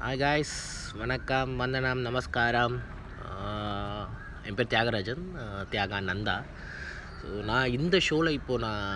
Hi 0.00 0.18
guys 0.22 0.56
வணக்கம் 1.00 1.52
வந்தனம் 1.60 2.00
நமஸ்காரம். 2.06 2.74
என் 4.46 4.56
பேர் 4.58 4.68
தியாகராஜன். 4.72 5.22
தியாகா 5.72 5.98
நந்தா. 6.08 6.34
ஸோ 7.20 7.28
நான் 7.50 7.72
இந்த 7.76 7.98
ஷோவில் 8.06 8.36
இப்போது 8.38 8.62
நான் 8.64 8.90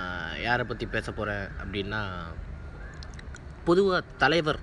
யாரை 0.47 0.65
பற்றி 0.71 0.87
பேச 0.95 1.07
போகிறேன் 1.11 1.47
அப்படின்னா 1.63 2.01
பொதுவாக 3.69 4.01
தலைவர் 4.25 4.61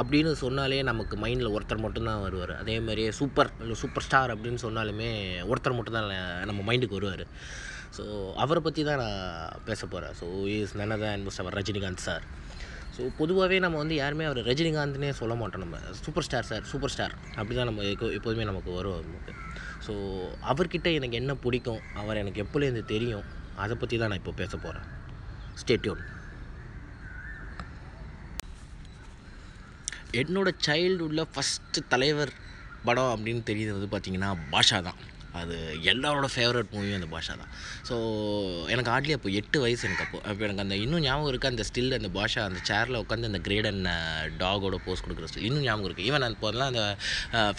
அப்படின்னு 0.00 0.32
சொன்னாலே 0.42 0.80
நமக்கு 0.90 1.16
மைண்டில் 1.24 1.54
ஒருத்தர் 1.56 1.84
மட்டும்தான் 1.84 2.24
வருவார். 2.26 2.54
அதே 2.62 2.76
மாதிரியே 2.86 3.12
சூப்பர் 3.20 3.52
இல்லை 3.62 3.76
சூப்பர் 3.82 4.06
ஸ்டார் 4.06 4.34
அப்படின்னு 4.36 4.62
சொன்னாலுமே 4.66 5.10
ஒருத்தர் 5.50 5.78
மட்டும்தான் 5.78 6.10
நம்ம 6.50 6.64
மைண்டுக்கு 6.70 6.98
வருவார். 7.00 7.24
ஸோ 7.98 8.04
அவரை 8.44 8.62
பற்றி 8.62 8.82
தான் 8.90 9.02
நான் 9.04 9.62
பேச 9.70 9.82
போகிறேன் 9.86 10.16
ஸோ 10.22 10.28
இஸ் 10.56 10.76
நனதான் 10.82 11.30
அவர் 11.44 11.58
ரஜினிகாந்த் 11.60 12.06
சார் 12.08 12.26
ஸோ 12.96 13.10
பொதுவாகவே 13.16 13.58
நம்ம 13.58 13.76
வந்து 13.76 13.94
யாருமே 13.94 14.24
அவர் 14.24 14.40
ரஜினிகாந்த்னே 14.46 15.10
சொல்ல 15.12 15.34
மாட்டோம் 15.34 15.60
நம்ம. 15.60 15.78
Super 16.00 16.22
star 16.22 16.44
sir 16.44 16.64
super 16.64 16.90
star 16.90 17.14
அப்படி 17.34 17.54
தான் 17.54 17.64
நம்ம 17.64 17.82
எப்போ- 17.86 18.12
எப்போதுமே 18.12 18.44
நமக்கு 18.44 18.70
வரும் 18.72 19.00
நமக்கு 19.02 19.32
ஸோ 19.86 19.94
அவர்கிட்ட 20.44 20.92
எனக்கு 20.94 21.16
என்ன 21.16 21.34
பிடிக்கும் 21.36 21.82
அவர் 21.94 22.16
எனக்கு 22.16 22.42
எப்போலேருந்து 22.44 22.84
தெரியும் 22.84 23.26
அதை 23.56 23.76
பற்றி 23.76 23.96
தான் 23.96 24.08
நான் 24.08 24.18
இப்போ 24.18 24.32
பேச 24.32 24.56
போகிறேன் 24.56 24.86
ஸ்டேட்யூன் 25.54 26.02
என்னோடய 30.14 30.54
சைல்டுஹுட்டில் 30.66 31.30
ஃபஸ்ட்டு 31.32 31.86
தலைவர் 31.88 32.32
படம் 32.84 33.12
அப்படின்னு 33.14 33.42
தெரியுது 33.46 33.72
வந்து 33.72 33.90
பார்த்திங்கன்னா 33.92 34.30
பாஷா 34.52 34.82
தான். 34.82 34.98
அது 35.42 35.56
எல்லாரோட 35.92 36.28
ஃபேவரட் 36.34 36.70
மூவியும் 36.74 36.98
அந்த 36.98 37.08
பாஷா 37.14 37.34
தான். 37.42 37.52
ஸோ 37.88 37.96
எனக்கு 38.74 38.90
ஆட்லி 38.94 39.14
அப்போ 39.16 39.30
எட்டு 39.40 39.58
வயசு 39.64 39.82
எனக்கு 39.88 40.04
அப்போ. 40.06 40.18
அப்போ 40.28 40.44
எனக்கு 40.46 40.64
அந்த 40.64 40.76
இன்னும் 40.84 41.04
ஞாபகம் 41.06 41.30
இருக்குது 41.32 41.52
அந்த 41.54 41.64
ஸ்டில் 41.70 41.96
அந்த 41.98 42.10
பாஷா 42.18 42.42
அந்த 42.48 42.60
சேரில் 42.70 42.98
உட்காந்து 43.02 43.30
அந்த 43.30 43.40
கிரேட் 43.46 43.68
அண்ட் 43.72 43.90
டாகோட 44.42 44.78
போஸ் 44.86 45.04
கொடுக்குற 45.06 45.28
ஸ்டில் 45.32 45.46
இன்னும் 45.48 45.66
ஞாபகம் 45.68 45.88
இருக்குது 45.88 46.08
ஈவன் 46.10 46.26
அந்த 46.28 46.38
போதெல்லாம் 46.44 46.70
அந்த 46.72 46.84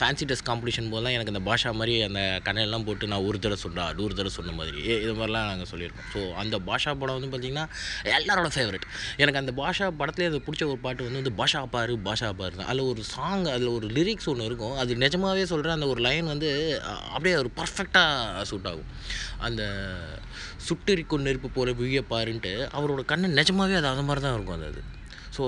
ஃபேன்சி 0.01 0.27
ட்ரெஸ் 0.29 0.45
காம்படிஷன் 0.49 0.89
போதெல்லாம் 0.93 1.15
எனக்கு 1.17 1.33
அந்த 1.35 1.43
பாஷா 1.49 1.71
மாதிரி 1.81 1.95
அந்த 2.09 2.21
கண்ணெல்லாம் 2.47 2.87
போட்டு 2.89 3.11
நான் 3.13 3.27
ஒரு 3.29 3.39
தடவை 3.45 3.59
சொன்னா 3.65 3.85
நூறு 3.99 4.13
தடவை 4.19 4.33
சொன்ன 4.39 4.55
மாதிரி. 4.61 4.79
இது 5.05 5.13
மாதிரிலாம் 5.19 5.49
நாங்கள் 5.51 5.71
சொல்லியிருக்கோம். 5.73 6.09
ஸோ 6.15 6.21
அந்த 6.43 6.55
பாஷா 6.69 6.93
படம் 7.01 7.17
வந்து 7.19 7.31
பார்த்திங்கன்னா 7.33 7.67
எல்லாரோட 8.17 8.49
ஃபேவரட் 8.57 8.87
எனக்கு 9.23 9.41
அந்த 9.43 9.53
பாஷா 9.61 9.87
படத்துலேயே 10.01 10.31
அது 10.31 10.43
பிடிச்ச 10.47 10.63
ஒரு 10.73 10.81
பாட்டு 10.85 11.05
வந்து 11.07 11.21
வந்து 11.21 11.33
பாஷா 11.39 11.61
பாரு 11.75 11.93
பாஷா 12.07 12.29
பாரு 12.39 12.53
தான் 12.59 12.69
அதில் 12.71 12.89
ஒரு 12.91 13.01
சாங் 13.13 13.45
அதில் 13.53 13.71
ஒரு 13.77 13.87
லிரிக்ஸ் 13.97 14.27
ஒன்று 14.31 14.47
இருக்கும். 14.49 14.75
அது 14.81 14.91
நிஜமாவே 15.03 15.43
சொல்கிறேன் 15.51 15.75
அந்த 15.77 15.87
ஒரு 15.93 16.01
லைன் 16.07 16.27
வந்து 16.33 16.49
அப்படியே 17.15 17.35
ஒரு 17.43 17.49
பர்ஃபெக்டாக 17.67 18.43
சூட் 18.51 18.69
ஆகும். 18.73 18.89
அந்த 19.47 19.63
சுட்டெரிக்கும் 20.67 21.25
நெருப்பு 21.27 21.49
போல 21.57 21.71
விழிய 21.79 22.01
பாருன்ட்டு 22.13 22.53
அவரோட 22.77 23.03
கண்ணு 23.11 23.37
நிஜமாவே 23.39 23.79
அது 23.79 23.93
அந்த 23.95 24.05
மாதிரி 24.09 24.23
தான் 24.25 24.37
இருக்கும் 24.37 24.57
அது 24.59 24.69
அது 24.71 24.83
so 25.35 25.45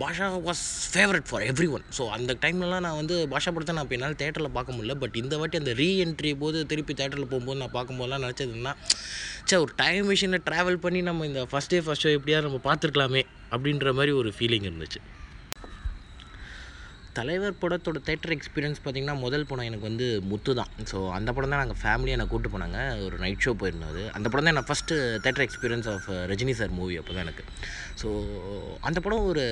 Baasha 0.00 0.26
was 0.46 0.62
favourite 0.92 1.26
for 1.28 1.42
every 1.50 1.66
one 1.76 1.84
so 1.96 2.02
அந்த 2.16 2.32
டைம்லலாம் 2.44 2.84
நான் 2.86 2.98
வந்து 3.00 3.16
பாஷா 3.32 3.50
படத்தை 3.54 3.72
நான் 3.76 3.86
இப்போ 3.86 3.96
என்னால் 3.96 4.16
தேட்டரில் 4.22 4.54
பார்க்க 4.56 4.76
முடியல. 4.76 4.94
பட் 5.02 5.16
இந்த 5.22 5.34
வாட்டி 5.40 5.60
அந்த 5.62 5.72
ரீஎன்ட்ரி 5.80 6.30
போது 6.42 6.58
திருப்பி 6.70 6.94
தேட்டரில் 7.00 7.30
போகும்போது 7.32 7.60
நான் 7.62 7.74
பார்க்கும்போதெல்லாம் 7.76 8.24
நினச்சதுன்னா 8.26 8.72
சே 9.50 9.58
ஒரு 9.64 9.72
டைம் 9.82 10.06
மிஷினில் 10.12 10.44
ட்ராவல் 10.48 10.82
பண்ணி 10.84 11.02
நம்ம 11.08 11.26
இந்த 11.30 11.42
ஃபஸ்ட் 11.50 11.72
டே 11.74 11.80
ஃபஸ்ட் 11.88 12.06
ஷோ 12.06 12.12
எப்படியாவது 12.18 12.48
நம்ம 12.48 12.62
பார்த்துருக்கலாமே 12.68 13.24
அப்படின்ற 13.54 13.92
மாதிரி 13.98 14.14
ஒரு 14.22 14.32
ஃபீலிங் 14.38 14.66
இருந்துச்சு. 14.70 15.02
தலைவர் 17.18 17.58
படத்தோட 17.62 17.98
தேட்டர் 18.08 18.34
எக்ஸ்பீரியன்ஸ் 18.36 18.80
பார்த்திங்கன்னா 18.84 19.16
முதல் 19.24 19.46
படம் 19.50 19.68
எனக்கு 19.68 19.86
வந்து 19.88 20.06
முத்து 20.30 20.52
தான். 20.60 20.70
ஸோ 20.90 20.98
அந்த 21.18 21.30
படம் 21.36 21.52
தான் 21.52 21.62
நாங்கள் 21.62 21.80
ஃபேமிலியாக 21.82 22.16
என்னை 22.16 22.26
கூப்பிட்டு 22.30 22.52
போனாங்க. 22.54 22.78
ஒரு 23.06 23.16
நைட் 23.24 23.44
ஷோ 23.46 23.52
போயிருந்தோம் 23.62 23.92
அது. 23.94 24.02
அந்த 24.16 24.26
படம் 24.32 24.48
தான் 24.48 24.56
நான் 24.58 24.68
first 24.70 24.96
theatre 25.24 25.44
experience 25.46 25.88
of 25.94 26.08
Rajini 26.32 26.54
sir 26.60 26.74
movie 26.80 26.96
அப்போ 27.00 27.12
தான் 27.16 27.26
எனக்கு. 27.26 27.44
ஸோ 28.02 28.08
அந்த 28.88 28.98
படம் 29.06 29.26
ஒரு 29.32 29.44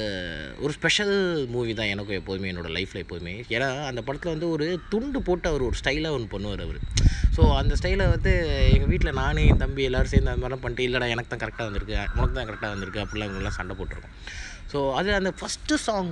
ஒரு 0.64 0.72
ஸ்பெஷல் 0.78 1.14
மூவி 1.56 1.74
தான் 1.80 1.92
எனக்கும் 1.94 2.18
எப்போதுமே 2.20 2.50
என்னோடய 2.52 2.76
லைஃப்பில் 2.78 3.02
எப்போதுமே. 3.04 3.34
ஏன்னா 3.56 3.68
அந்த 3.90 4.02
படத்தில் 4.08 4.34
வந்து 4.34 4.48
ஒரு 4.56 4.68
துண்டு 4.94 5.20
போட்டு 5.28 5.48
அவர் 5.52 5.68
ஒரு 5.70 5.78
ஸ்டைலாக 5.82 6.18
ஒன்று 6.18 6.34
பண்ணுவார் 6.36 6.64
அவர். 6.66 6.80
ஸோ 7.36 7.44
அந்த 7.60 7.74
ஸ்டைலை 7.78 8.04
வந்து 8.14 8.32
எங்கள் 8.74 8.90
வீட்டில் 8.90 9.18
நானே 9.22 9.44
என் 9.52 9.62
தம்பி 9.62 9.86
எல்லோரும் 9.88 10.12
சேர்ந்து 10.12 10.32
அந்த 10.32 10.42
மாதிரிலாம் 10.42 10.64
பண்ணிட்டு 10.64 10.86
இல்லைடா 10.88 11.06
எனக்கு 11.14 11.30
தான் 11.32 11.42
கரெக்டாக 11.44 11.68
வந்திருக்கு. 11.68 11.96
உனக்கு 12.18 12.36
தான் 12.38 12.48
கரெக்டாக 12.50 12.72
வந்திருக்கு. 12.74 13.04
அப்படிலாம் 13.04 13.28
இவங்கெல்லாம் 13.30 13.58
சண்டை 13.60 13.74
போட்டிருக்கோம். 13.78 14.14
ஸோ 14.74 14.80
அது 14.98 15.10
அந்த 15.18 15.30
ஃபஸ்ட்டு 15.38 15.76
சாங் 15.84 16.08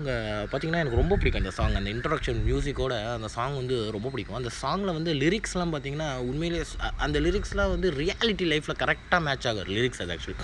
பார்த்திங்கன்னா 0.50 0.80
எனக்கு 0.82 0.98
ரொம்ப 1.00 1.14
பிடிக்கும் 1.20 1.40
அந்த 1.42 1.52
சாங் 1.56 1.76
அந்த 1.78 1.88
இன்ட்ரடக்ஷன் 1.94 2.40
மியூசிக்கோட 2.48 2.94
அந்த 3.14 3.28
சாங் 3.34 3.54
வந்து 3.60 3.76
ரொம்ப 3.96 4.08
பிடிக்கும். 4.12 4.36
அந்த 4.40 4.50
சாங்கில் 4.60 4.92
வந்து 4.98 5.12
லிரிக்ஸ்லாம் 5.22 5.72
பார்த்திங்கன்னா 5.74 6.08
உண்மையிலேயே 6.28 6.64
அந்த 7.06 7.20
லிரிக்ஸ்லாம் 7.24 7.72
வந்து 7.74 7.88
ரியாலிட்டி 8.00 8.46
லைஃப்பில் 8.52 8.78
கரெக்டாக 8.82 9.20
மேட்ச் 9.26 9.46
ஆகும் 9.50 9.72
லிரிக்ஸ் 9.76 10.02
அது 10.04 10.14
ஆக்சுவலி 10.16 10.36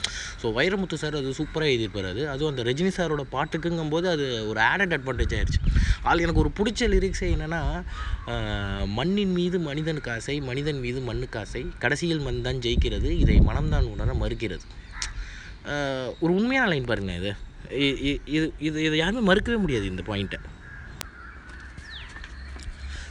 ஸோ 0.43 0.53
வைரமுத்து 0.59 1.01
சார் 1.03 1.19
அது 1.21 1.37
சூப்பராக 1.41 1.71
எழுதியிருப்பார். 1.73 2.11
அது 2.15 2.25
அதுவும் 2.35 2.53
அந்த 2.53 2.65
ரஜினி 2.71 2.93
சாரோட 2.99 3.27
பாட்டுக்குங்கும்போது 3.37 4.09
அது 4.15 4.27
ஒரு 4.51 4.63
ஆடட் 4.71 4.97
அட்வான்டேஜ் 4.99 5.37
ஆயிடுச்சு 5.39 5.63
அது 6.11 6.27
எனக்கு 6.27 6.45
ஒரு 6.47 6.53
பிடிச்ச 6.61 6.91
லிரிக்ஸே 6.97 7.31
என்னென்னா 7.37 7.63
மண்ணின் 8.99 9.35
மீது 9.41 9.59
மனிதனுக்கு 9.71 10.13
ஆசை 10.19 10.39
மனிதன் 10.51 10.81
மீது 10.87 11.03
மண்ணுக்கு 11.11 11.39
ஆசை 11.45 11.63
கடைசியில் 11.85 12.25
மண் 12.29 12.47
தான் 12.49 12.63
ஜெயிக்கிறது 12.67 13.11
இதை 13.25 13.39
மனம்தான் 13.51 13.93
உணர 13.97 14.13
மறுக்கிறது. 14.25 14.67
ஒரு 16.25 16.33
உண்மையான 16.39 16.67
லைன் 16.73 16.91
பாருங்க 16.91 17.15
இது. 17.21 17.33
இது 17.87 18.47
இது 18.67 18.83
இதை 18.87 18.99
யாருமே 18.99 19.23
மறுக்கவே 19.33 19.59
முடியாது 19.65 19.87
இந்த 19.87 20.03
பாயிண்ட்டை 20.07 20.39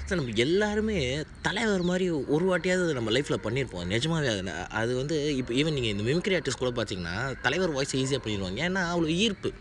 சார் 0.09 0.19
நம்ம 0.19 0.35
எல்லாருமே 0.43 0.97
தலைவர் 1.45 1.81
மாதிரி 1.81 2.05
ஒரு 2.35 2.45
வாட்டியாவது 2.49 2.83
அதை 2.83 2.93
நம்ம 2.93 3.13
லைஃப்பில் 3.15 3.43
பண்ணியிருப்போம் 3.45 3.89
நிஜமாகவே 3.93 4.29
அது 4.33 4.53
அது 4.81 4.91
வந்து 4.95 5.15
இப்போ 5.39 5.53
ஈவன் 5.53 5.75
நீங்கள் 5.77 5.93
இந்த 5.93 6.03
மிமிக்ரி 6.09 6.35
ஆர்டிஸ்ட் 6.37 6.61
கூட 6.61 6.71
பார்த்தீங்கன்னா 6.77 7.15
தலைவர் 7.45 7.73
வாய்ஸ் 7.77 7.95
ஈஸியாக 8.01 8.21
பண்ணிடுவாங்க. 8.25 8.59
ஏன்னா 8.67 8.83
அவ்வளோ 8.91 9.09
ஈர்ப்பு. 9.23 9.51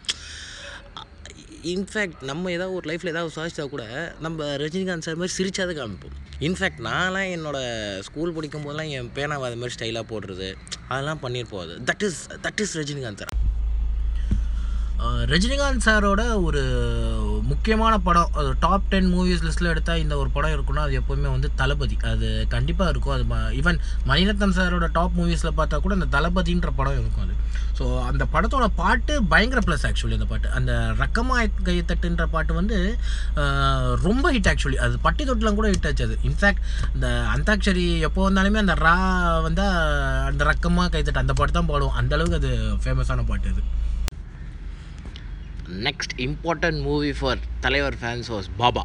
இன்ஃபேக்ட் 1.72 2.20
நம்ம 2.30 2.50
ஏதாவது 2.56 2.76
ஒரு 2.78 2.86
லைஃப்பில் 2.90 3.12
ஏதாவது 3.14 3.34
சாதிச்சா 3.36 3.64
கூட 3.74 3.84
நம்ம 4.26 4.48
ரஜினிகாந்த் 4.64 5.06
சார் 5.06 5.20
மாதிரி 5.22 5.36
சிரிச்சாத 5.38 5.74
காமிப்போம். 5.80 6.16
இன்ஃபேக்ட் 6.48 6.82
நான்லாம் 6.88 7.30
என்னோட 7.36 7.58
ஸ்கூல் 8.08 8.36
படிக்கும் 8.36 8.64
போதெல்லாம் 8.66 8.92
என் 8.98 9.10
பேனாவை 9.18 9.46
அது 9.50 9.58
மாதிரி 9.62 9.76
ஸ்டைலாக 9.76 10.06
போடுறது 10.12 10.48
அதெல்லாம் 10.88 11.22
பண்ணியிருப்போம் 11.24 11.64
அது. 11.66 11.76
That 11.90 12.04
is 12.08 12.20
that 12.46 12.62
is 12.66 12.76
Rajinikanth 12.80 13.22
sir 13.24 13.35
Rajinikanth 15.30 15.84
சாரோட 15.86 16.22
ஒரு 16.46 16.60
முக்கியமான 17.50 17.94
படம் 18.06 18.30
அது 18.40 18.50
டாப் 18.64 18.86
டென் 18.92 19.08
மூவிஸ் 19.14 19.42
லிஸ்ட்டில் 19.46 19.70
எடுத்தால் 19.72 20.02
இந்த 20.02 20.14
ஒரு 20.22 20.30
படம் 20.36 20.54
இருக்குன்னா 20.56 20.84
அது 20.86 20.94
எப்போவுமே 21.00 21.28
வந்து 21.34 21.48
தளபதி. 21.60 21.96
அது 22.12 22.28
கண்டிப்பாக 22.54 22.92
இருக்கும். 22.92 23.14
அது 23.16 23.24
ஈவன் 23.60 23.78
மணிரத்னம் 24.10 24.54
சாரோட 24.58 24.86
டாப் 24.98 25.16
மூவிஸில் 25.18 25.56
பார்த்தா 25.58 25.80
கூட 25.84 25.94
அந்த 25.98 26.08
தளபதின்ற 26.16 26.70
படம் 26.78 26.98
இருக்கும் 27.00 27.24
அது. 27.26 27.34
ஸோ 27.78 27.84
அந்த 28.10 28.24
படத்தோட 28.34 28.66
பாட்டு 28.80 29.14
பயங்கர 29.32 29.60
ப்ளஸ் 29.66 29.86
ஆக்சுவலி 29.88 30.18
அந்த 30.18 30.28
பாட்டு. 30.32 30.48
அந்த 30.58 30.72
ரக்கமா 31.02 31.36
கைத்தட்டுன்ற 31.68 32.26
பாட்டு 32.34 32.52
வந்து 32.60 32.78
ரொம்ப 34.06 34.32
ஹிட் 34.36 34.50
ஆக்சுவலி 34.52 34.78
அது 34.86 34.98
பட்டி 35.06 35.24
தொட்டிலாம் 35.30 35.58
கூட 35.60 35.70
ஹிட் 35.74 35.88
ஆச்சு 35.90 36.06
அது. 36.08 36.16
இன்ஃபேக்ட் 36.30 36.62
இந்த 36.94 37.08
அந்தாக்ஷரி 37.34 37.88
எப்போ 38.08 38.22
வந்தாலுமே 38.28 38.62
அந்த 38.64 38.76
ரா 38.86 38.96
வந்தால் 39.48 39.76
அந்த 40.30 40.44
ரக்கமாக 40.52 40.90
கைத்தட்டு 40.94 41.24
அந்த 41.24 41.36
பாட்டு 41.40 41.58
தான் 41.58 41.70
பாடுவோம். 41.72 41.98
அந்த 42.02 42.14
அளவுக்கு 42.18 42.40
அது 42.42 42.52
ஃபேமஸான 42.84 43.26
பாட்டு 43.32 43.52
அது. 43.54 43.64
நெக்ஸ்ட் 45.86 46.14
இம்பார்ட்டன்ட் 46.26 46.80
மூவி 46.86 47.10
ஃபார் 47.18 47.40
தலைவர் 47.64 47.98
ஃபேன்ஸ் 48.00 48.28
வாஸ் 48.34 48.48
பாபா 48.60 48.84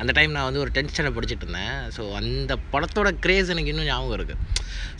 அந்த 0.00 0.10
டைம் 0.16 0.32
நான் 0.34 0.46
வந்து 0.46 0.60
ஒரு 0.62 0.70
டென்ஷனை 0.76 1.10
படிச்சுட்டு 1.16 1.44
இருந்தேன். 1.46 1.76
ஸோ 1.96 2.02
அந்த 2.18 2.52
படத்தோட 2.72 3.08
க்ரேஸ் 3.24 3.52
எனக்கு 3.54 3.72
இன்னும் 3.72 3.88
ஞாபகம் 3.90 4.16
இருக்குது 4.18 4.40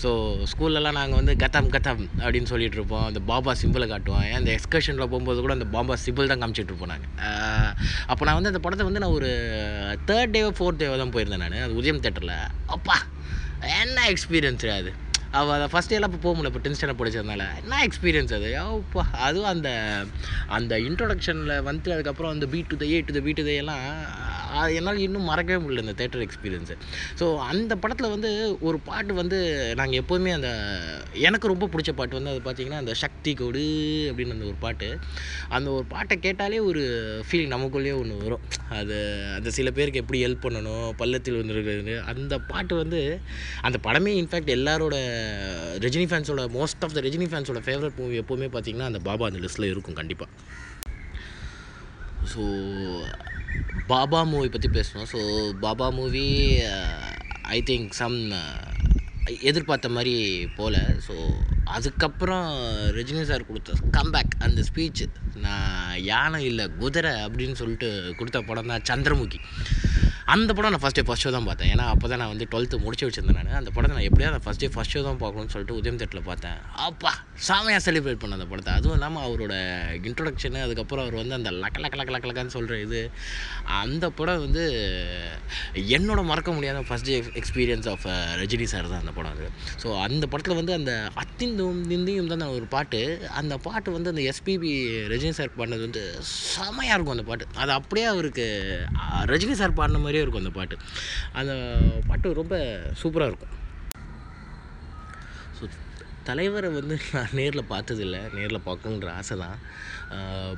ஸோ 0.02 0.10
ஸ்கூல்லலாம் 0.50 0.98
நாங்கள் 0.98 1.20
வந்து 1.20 1.34
கதம் 1.42 1.70
கதம் 1.74 2.02
அப்படின்னு 2.22 2.50
சொல்லிட்டு 2.52 2.78
இருப்போம். 2.78 3.04
அந்த 3.08 3.20
பாபா 3.30 3.52
சிம்பிளை 3.62 3.86
காட்டுவோம் 3.92 4.26
அந்த 4.38 4.50
எக்ஸ்கர்ஷனில் 4.56 5.10
போகும்போது 5.12 5.40
கூட 5.44 5.54
அந்த 5.58 5.68
பாபா 5.76 5.96
சிம்பிள் 6.04 6.30
தான் 6.32 6.42
காமிச்சிட்டு 6.42 6.72
இருப்போம் 6.72 6.92
நாங்கள் 6.94 7.12
uh, 7.28 7.70
அப்போ 8.10 8.22
நான் 8.26 8.38
வந்து 8.38 8.52
அந்த 8.52 8.62
படத்தை 8.66 8.86
வந்து 8.88 9.02
நான் 9.04 9.16
ஒரு 9.18 9.30
தேர்ட் 10.10 10.34
டேவோ 10.36 10.52
ஃபோர்த் 10.58 10.82
டேவோ 10.82 10.96
தான் 11.02 11.14
போயிருந்தேன் 11.16 11.44
நான். 11.44 11.64
அது 11.66 11.80
உதயம் 11.82 12.02
தேட்டரில் 12.06 12.36
அப்பா 12.76 12.98
என்ன 13.80 13.98
எக்ஸ்பீரியன்ஸ் 14.12 14.66
அது 14.80 14.92
அவள் 15.34 15.54
அதை 15.54 15.66
ஃபஸ்ட் 15.72 15.92
எல்லாம் 15.92 16.10
இப்போ 16.10 16.22
போக 16.22 16.34
முடியல 16.34 16.50
இப்போ 16.50 16.62
டென்த் 16.64 16.78
ஸ்டாண்டர்ட் 16.78 17.16
என்ன 17.60 17.80
எக்ஸ்பீரியன்ஸ் 17.84 18.34
அது? 18.34 18.50
அப்பா 18.64 19.02
அதுவும் 19.20 19.50
அந்த 19.50 19.70
அந்த 20.48 20.78
இன்ட்ரொடக்ஷனில் 20.80 21.54
வந்துட்டு 21.62 21.94
அதுக்கப்புறம் 21.94 22.30
அந்த 22.30 22.46
B 22.46 22.60
to 22.68 22.76
the 22.76 22.86
A 22.86 23.00
to 23.00 23.12
the 23.12 23.20
B 23.20 23.36
to 23.36 23.44
the 23.44 23.52
எல்லாம் 23.54 23.84
என்னால் 24.76 25.02
இன்னும் 25.04 25.28
மறக்கவே 25.30 25.58
முடியல 25.62 25.84
இந்த 25.84 25.94
தேட்டர் 26.00 26.24
எக்ஸ்பீரியன்ஸு 26.26 26.74
ஸோ 27.20 27.26
அந்த 27.50 27.72
படத்தில் 27.82 28.12
வந்து 28.14 28.30
ஒரு 28.68 28.78
பாட்டு 28.88 29.14
வந்து 29.20 29.38
நாங்கள் 29.80 30.00
எப்போதுமே 30.02 30.32
அந்த 30.38 30.50
எனக்கு 31.26 31.52
ரொம்ப 31.52 31.68
பிடிச்ச 31.72 31.92
பாட்டு 31.98 32.18
வந்து 32.18 32.32
அது 32.32 32.42
பார்த்தீங்கன்னா 32.46 32.82
அந்த 32.82 32.94
சக்தி 33.02 33.34
கொடு 33.34 33.64
அப்படின்னு 34.10 34.36
அந்த 34.36 34.46
ஒரு 34.50 34.58
பாட்டு. 34.64 34.88
அந்த 35.56 35.68
ஒரு 35.76 35.86
பாட்டை 35.86 36.16
கேட்டாலே 36.18 36.60
ஒரு 36.70 36.82
ஃபீலிங் 37.26 37.54
நமக்குள்ளேயே 37.54 37.94
ஒன்று 38.00 38.16
வரும். 38.24 38.44
அது 38.78 38.96
அந்த 39.36 39.50
சில 39.56 39.70
பேருக்கு 39.70 40.02
எப்படி 40.02 40.20
ஹெல்ப் 40.24 40.44
பண்ணணும் 40.44 40.88
பள்ளத்தில் 41.00 41.40
வந்துருக்குது 41.40 41.72
அந்த 42.12 42.34
பாட்டு 42.50 42.74
வந்து 42.82 43.00
அந்த 43.68 43.78
படமே 43.86 44.12
இன்ஃபேக்ட் 44.20 44.54
எல்லாரோட 44.56 44.96
ரஜினி 45.84 46.06
ஃபேன்ஸோட 46.10 46.44
மோஸ்ட் 46.56 46.84
ஆஃப் 46.84 46.96
த 46.96 47.02
ரஜினி 47.06 47.28
ஃபேன்ஸோட 47.32 47.62
ஃபேவரட் 47.66 47.98
மூவி 47.98 48.20
எப்போவுமே 48.22 48.48
பார்த்தீங்கன்னா 48.54 48.90
அந்த 48.92 49.02
பாபா 49.08 49.26
அந்த 49.30 49.40
லிஸ்ட்டில் 49.44 49.72
இருக்கும் 49.72 49.98
கண்டிப்பாக 50.00 50.30
ஸோ 52.32 52.42
பாபா 53.92 54.20
மூவி 54.32 54.48
பற்றி 54.48 54.68
பேசணும். 54.76 55.08
So 55.12 55.20
Baba 55.64 55.88
movie 55.98 56.26
I 57.56 57.58
think 57.70 57.90
some 58.00 58.18
எதிர்பார்த்த 59.50 59.88
மாதிரி 59.96 60.14
போல. 60.58 60.76
ஸோ 61.06 61.14
அதுக்கப்புறம் 61.76 62.48
ரஜினி 62.96 63.22
சார் 63.30 63.46
கொடுத்த 63.50 63.72
கம்பேக் 63.96 64.34
அந்த 64.46 64.62
ஸ்பீச் 64.68 65.02
நான் 65.44 66.00
யானை 66.10 66.40
இல்லை 66.50 66.66
குதிரை 66.82 67.12
அப்படின்னு 67.26 67.56
சொல்லிட்டு 67.60 67.88
கொடுத்த 68.18 68.40
படம் 68.50 68.70
தான் 68.72 68.86
சந்திரமுகி. 68.90 69.40
அந்த 70.32 70.50
படம் 70.56 70.72
நான் 70.74 70.82
ஃபஸ்ட் 70.82 70.98
டே 70.98 71.02
ஃபஸ்ட் 71.08 71.24
ஷோ 71.24 71.30
தான் 71.34 71.46
பார்த்தேன். 71.48 71.70
ஏன்னா 71.72 71.86
அப்போ 71.94 72.06
தான் 72.10 72.20
நான் 72.22 72.30
வந்து 72.32 72.46
டுவெல்த்து 72.52 72.76
முடிச்சு 72.84 73.06
வச்சிருந்தேன் 73.06 73.38
நான். 73.38 73.50
அந்த 73.60 73.70
படத்தை 73.74 73.94
நான் 73.96 74.06
எப்படியாவது 74.08 74.44
ஃபஸ்ட் 74.44 74.62
டே 74.62 74.68
ஃபஸ்ட் 74.74 74.94
ஷோ 74.94 75.00
தான் 75.06 75.18
பார்க்கணும்னு 75.22 75.52
சொல்லிட்டு 75.54 75.76
உதயம் 75.80 75.98
தேட்டில் 76.00 76.22
பார்த்தேன். 76.28 76.58
அப்பா 76.86 77.12
செமையாக 77.48 77.80
செலிப்ரேட் 77.86 78.20
பண்ண 78.22 78.38
அந்த 78.38 78.46
படத்தை. 78.52 78.70
அதுவும் 78.78 78.96
இல்லாமல் 78.98 79.24
அவரோட 79.26 79.54
இன்ட்ரொடக்ஷனு 80.08 80.60
அதுக்கப்புறம் 80.66 81.04
அவர் 81.04 81.16
வந்து 81.20 81.36
அந்த 81.38 81.50
லக்க 81.62 81.82
லக்க 81.84 81.98
லக்க 82.00 82.14
லக்க 82.14 82.30
லக்கன்னு 82.30 82.54
சொல்கிற 82.56 82.78
இது 82.86 83.02
அந்த 83.80 84.04
படம் 84.20 84.42
வந்து 84.46 84.64
என்னோட 85.96 86.22
மறக்க 86.30 86.52
முடியாத 86.56 86.84
first 86.90 87.08
day 87.10 87.18
experience 87.42 87.90
of 87.94 88.06
Rajini 88.42 88.68
sir 88.74 88.90
தான் 88.94 89.04
அந்த 89.04 89.14
படம் 89.18 89.34
அது. 89.36 89.50
ஸோ 89.84 89.90
அந்த 90.06 90.24
படத்தில் 90.32 90.58
வந்து 90.60 90.74
அந்த 90.78 90.94
அத்திந்தும் 91.24 91.82
திந்தியும் 91.92 92.32
தான் 92.32 92.46
ஒரு 92.56 92.68
பாட்டு. 92.76 93.02
அந்த 93.42 93.54
பாட்டு 93.68 93.96
வந்து 93.98 94.12
அந்த 94.14 94.24
எஸ்பிபி 94.32 94.72
ரஜினி 95.14 95.34
சார் 95.40 95.54
பாடினது 95.60 95.86
வந்து 95.88 96.04
செமையாக 96.56 96.96
இருக்கும் 96.96 97.16
அந்த 97.18 97.26
பாட்டு. 97.30 97.52
அது 97.62 97.72
அப்படியே 97.78 98.08
அவருக்கு 98.14 98.48
ரஜினி 99.34 99.56
சார் 99.62 99.78
பாடின 99.78 100.02
மாதிரி 100.04 100.12
மாதிரியே 100.14 100.24
இருக்கும் 100.24 100.44
அந்த 100.44 100.54
பாட்டு. 100.58 100.76
அந்த 101.40 101.52
பாட்டு 102.08 102.38
ரொம்ப 102.40 102.54
சூப்பராக 103.00 103.30
இருக்கும். 103.32 103.54
ஸோ 105.56 105.64
தலைவரை 106.28 106.68
வந்து 106.76 106.94
நான் 107.14 107.34
நேரில் 107.38 107.70
பார்த்ததில்ல. 107.72 108.18
நேரில் 108.36 108.66
பார்க்கணுன்ற 108.68 109.08
ஆசை 109.20 109.36
தான் 109.44 109.58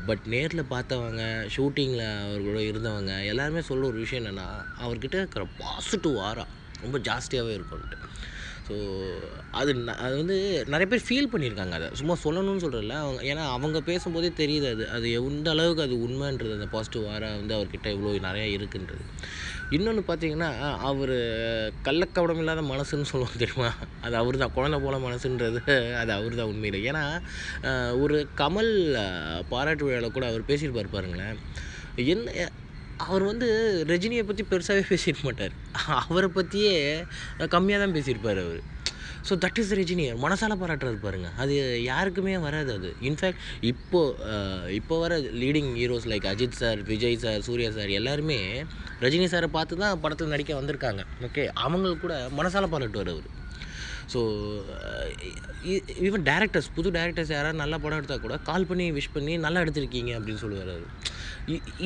பட் 0.09 0.25
நேரில் 0.35 0.71
பார்த்தவங்க 0.75 1.23
ஷூட்டிங்கில் 1.55 2.05
அவர்களோட 2.25 2.61
இருந்தவங்க 2.71 3.13
எல்லாருமே 3.33 3.63
சொல்ல 3.71 3.89
ஒரு 3.91 3.99
விஷயம் 4.05 4.23
என்னென்னா 4.23 4.49
அவர்கிட்ட 4.85 5.17
இருக்கிற 5.23 5.45
பாசிட்டிவ் 5.63 6.17
ஆரா 6.29 6.45
ரொம்ப 6.85 6.97
ஜாஸ்தியாகவே 7.09 7.55
இருக்கும்ன்ட்டு 7.59 7.99
ஸோ 8.67 8.77
அது 9.61 9.71
அது 10.05 10.15
வந்து 10.21 10.37
நிறைய 10.73 10.87
பேர் 10.93 11.05
ஃபீல் 11.07 11.31
பண்ணியிருக்காங்க 11.33 11.75
அதை. 11.79 11.89
சும்மா 12.01 12.15
சொல்லணும்னு 12.25 12.63
சொல்கிறல 12.65 12.95
அவங்க 13.03 13.21
ஏன்னா 13.33 13.45
அவங்க 13.57 13.79
பேசும்போதே 13.89 14.31
தெரியுது 14.41 14.67
அது. 14.75 14.85
அது 14.97 15.07
எந்த 15.19 15.49
அளவுக்கு 15.55 15.85
அது 15.87 15.97
உண்மைன்றது 16.07 16.57
அந்த 16.59 16.69
பாசிட்டிவ் 16.75 17.05
ஆரா 17.15 17.29
வந்து 17.41 17.57
அவர்கிட்ட 17.59 17.89
இவ்வளோ 17.97 18.15
நிறையா 18.29 18.49
இருக்குன்றது. 18.57 19.05
இன்னொன்று 19.77 20.03
பார்த்தீங்கன்னா 20.09 20.51
அவர் 20.91 21.15
கள்ளக்கவடம் 21.89 22.43
இல்லாத 22.43 22.65
மனசுன்னு 22.73 23.11
சொல்லுவாங்க 23.13 23.39
தெரியுமா? 23.45 23.71
அது 24.07 24.17
அவர் 24.23 24.43
தான் 24.43 24.55
குழந்தை 24.59 24.81
போல 24.87 24.99
மனசுன்றது 25.07 25.63
அது 26.03 26.13
அவர் 26.19 26.39
தான் 26.41 26.53
உண்மையில். 26.55 26.81
ஏன்னா 26.91 27.05
ஒரு 28.05 28.19
கமல் 28.43 28.73
பாராட்டு 29.55 29.87
விழாவில் 29.89 30.17
கூட 30.19 30.27
அவர் 30.33 30.49
பேசியிருப்பார் 30.51 30.95
பாருங்களேன். 30.97 31.39
என்ன 32.15 32.31
அவர் 33.05 33.25
வந்து 33.31 33.49
ரஜினியை 33.91 34.23
பற்றி 34.29 34.43
பெருசாகவே 34.51 34.83
பேசியிருக்க 34.91 35.25
மாட்டார். 35.29 35.55
அவரை 36.11 36.29
பற்றியே 36.39 36.73
கம்மியாக 37.55 37.81
தான் 37.83 37.95
பேசியிருப்பார் 37.97 38.41
அவர். 38.45 38.61
ஸோ 39.29 39.35
தட் 39.43 39.59
இஸ் 39.61 39.73
ரஜினியர் 39.79 40.19
மனசால 40.25 40.57
பாராட்டுறாரு 40.61 40.99
பாருங்க. 41.05 41.29
அது 41.43 41.55
யாருக்குமே 41.91 42.35
வராது 42.45 42.71
அது. 42.79 42.91
இன்ஃபேக்ட் 43.09 43.41
இப்போ 43.71 44.01
இப்போ 44.79 44.95
வர 45.05 45.17
leading 45.43 45.71
heroes 45.81 46.07
like 46.13 46.29
Ajith 46.33 46.61
sir 46.61 46.81
Vijay 46.93 47.19
sir 47.25 47.41
Suriya 47.49 47.71
sir 47.79 47.91
எல்லாருமே 48.01 48.39
ரஜினி 49.05 49.27
சாரை 49.33 49.49
பார்த்து 49.57 49.81
தான் 49.83 50.01
படத்தில் 50.05 50.33
நடிக்க 50.35 50.55
வந்திருக்காங்க. 50.61 51.03
ஓகே 51.29 51.45
அவங்களுக்கு 51.65 52.05
கூட 52.07 52.17
மனசால 52.41 52.69
பாராட்டுவார் 52.75 53.13
அவர். 53.15 53.29
ஸோ 54.13 54.21
ஈவன் 56.09 56.27
டேரக்டர்ஸ் 56.31 56.71
புது 56.79 56.89
டேரக்டர்ஸ் 56.99 57.35
யாராவது 57.37 57.63
நல்ல 57.63 57.75
படம் 57.85 58.01
எடுத்தால் 58.01 58.25
கூட 58.27 58.37
கால் 58.51 58.69
பண்ணி 58.71 58.87
விஷ் 58.99 59.15
பண்ணி 59.17 59.35
நல்லா 59.47 59.63
எடுத்திருக்கீங்க 59.65 60.13
அப்படின்னு 60.19 60.43
சொல்லுவார் 60.45 60.73
அவர். 60.77 60.89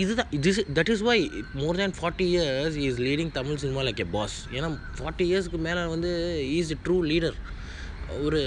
இதுதான் 0.02 0.30
இது 0.36 0.50
that 0.76 0.90
is 0.92 1.04
why 1.08 1.18
more 1.62 1.78
than 1.80 1.94
forty 1.98 2.26
years 2.34 2.76
is 2.86 3.00
leading 3.06 3.32
Tamil 3.38 3.60
cinema 3.62 3.82
like 3.88 4.00
a 4.04 4.08
boss 4.14 4.36
ஏன்னா 4.56 4.68
ஃபார்ட்டி 4.98 5.24
இயர்ஸ்க்கு 5.30 5.58
மேலே 5.66 5.82
வந்து 5.94 6.10
இஸ் 6.58 6.72
ட்ரூ 6.86 6.96
லீடர் 7.10 7.36
ஒரு 8.26 8.40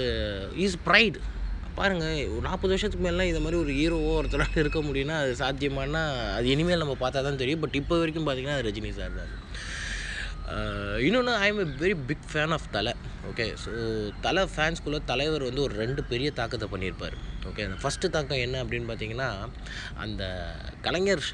இஸ் 0.64 0.76
ப்ரைட் 0.88 1.18
பாருங்கள் 1.78 2.18
ஒரு 2.32 2.42
நாற்பது 2.48 2.72
வருஷத்துக்கு 2.74 3.06
மேலாம் 3.06 3.28
இந்த 3.30 3.40
மாதிரி 3.44 3.58
ஒரு 3.62 3.72
ஹீரோவோ 3.78 4.10
ஒருத்தரால் 4.18 4.60
இருக்க 4.62 4.80
முடியும்னா 4.88 5.16
அது 5.22 5.32
சாத்தியமானா 5.40 6.02
அது 6.34 6.46
இனிமேல் 6.54 6.82
நம்ம 6.82 6.94
பார்த்தா 7.00 7.22
தான் 7.28 7.40
தெரியும். 7.42 7.62
பட் 7.62 7.78
இப்போ 7.80 7.94
வரைக்கும் 8.00 8.26
பார்த்தீங்கன்னா 8.26 8.58
அது 8.58 8.66
ரஜினி 8.68 8.90
சார் 8.98 9.16
தான். 9.20 9.32
இன்னொன்று 11.06 11.32
I 11.44 11.48
am 11.52 11.60
a 11.64 11.66
very 11.82 11.96
big 12.10 12.26
fan 12.32 12.54
of 12.56 12.68
Thala. 12.76 12.92
Okay 13.30 13.46
so 13.64 13.70
Thala 14.26 14.42
ஃபேன்ஸ்குள்ளே 14.54 15.00
தலைவர் 15.12 15.46
வந்து 15.48 15.64
ஒரு 15.66 15.74
ரெண்டு 15.82 16.00
பெரிய 16.12 16.30
தாக்கத்தை 16.40 16.68
பண்ணியிருப்பார். 16.74 17.16
ஓகே 17.48 17.64
அந்த 17.68 17.78
ஃபஸ்ட்டு 17.82 18.12
தாக்கம் 18.14 18.42
என்ன 18.44 18.62
அப்படின்னு 18.64 18.88
பார்த்தீங்கன்னா 18.90 19.30
அந்த 20.04 20.22
கலைஞர் 20.86 21.24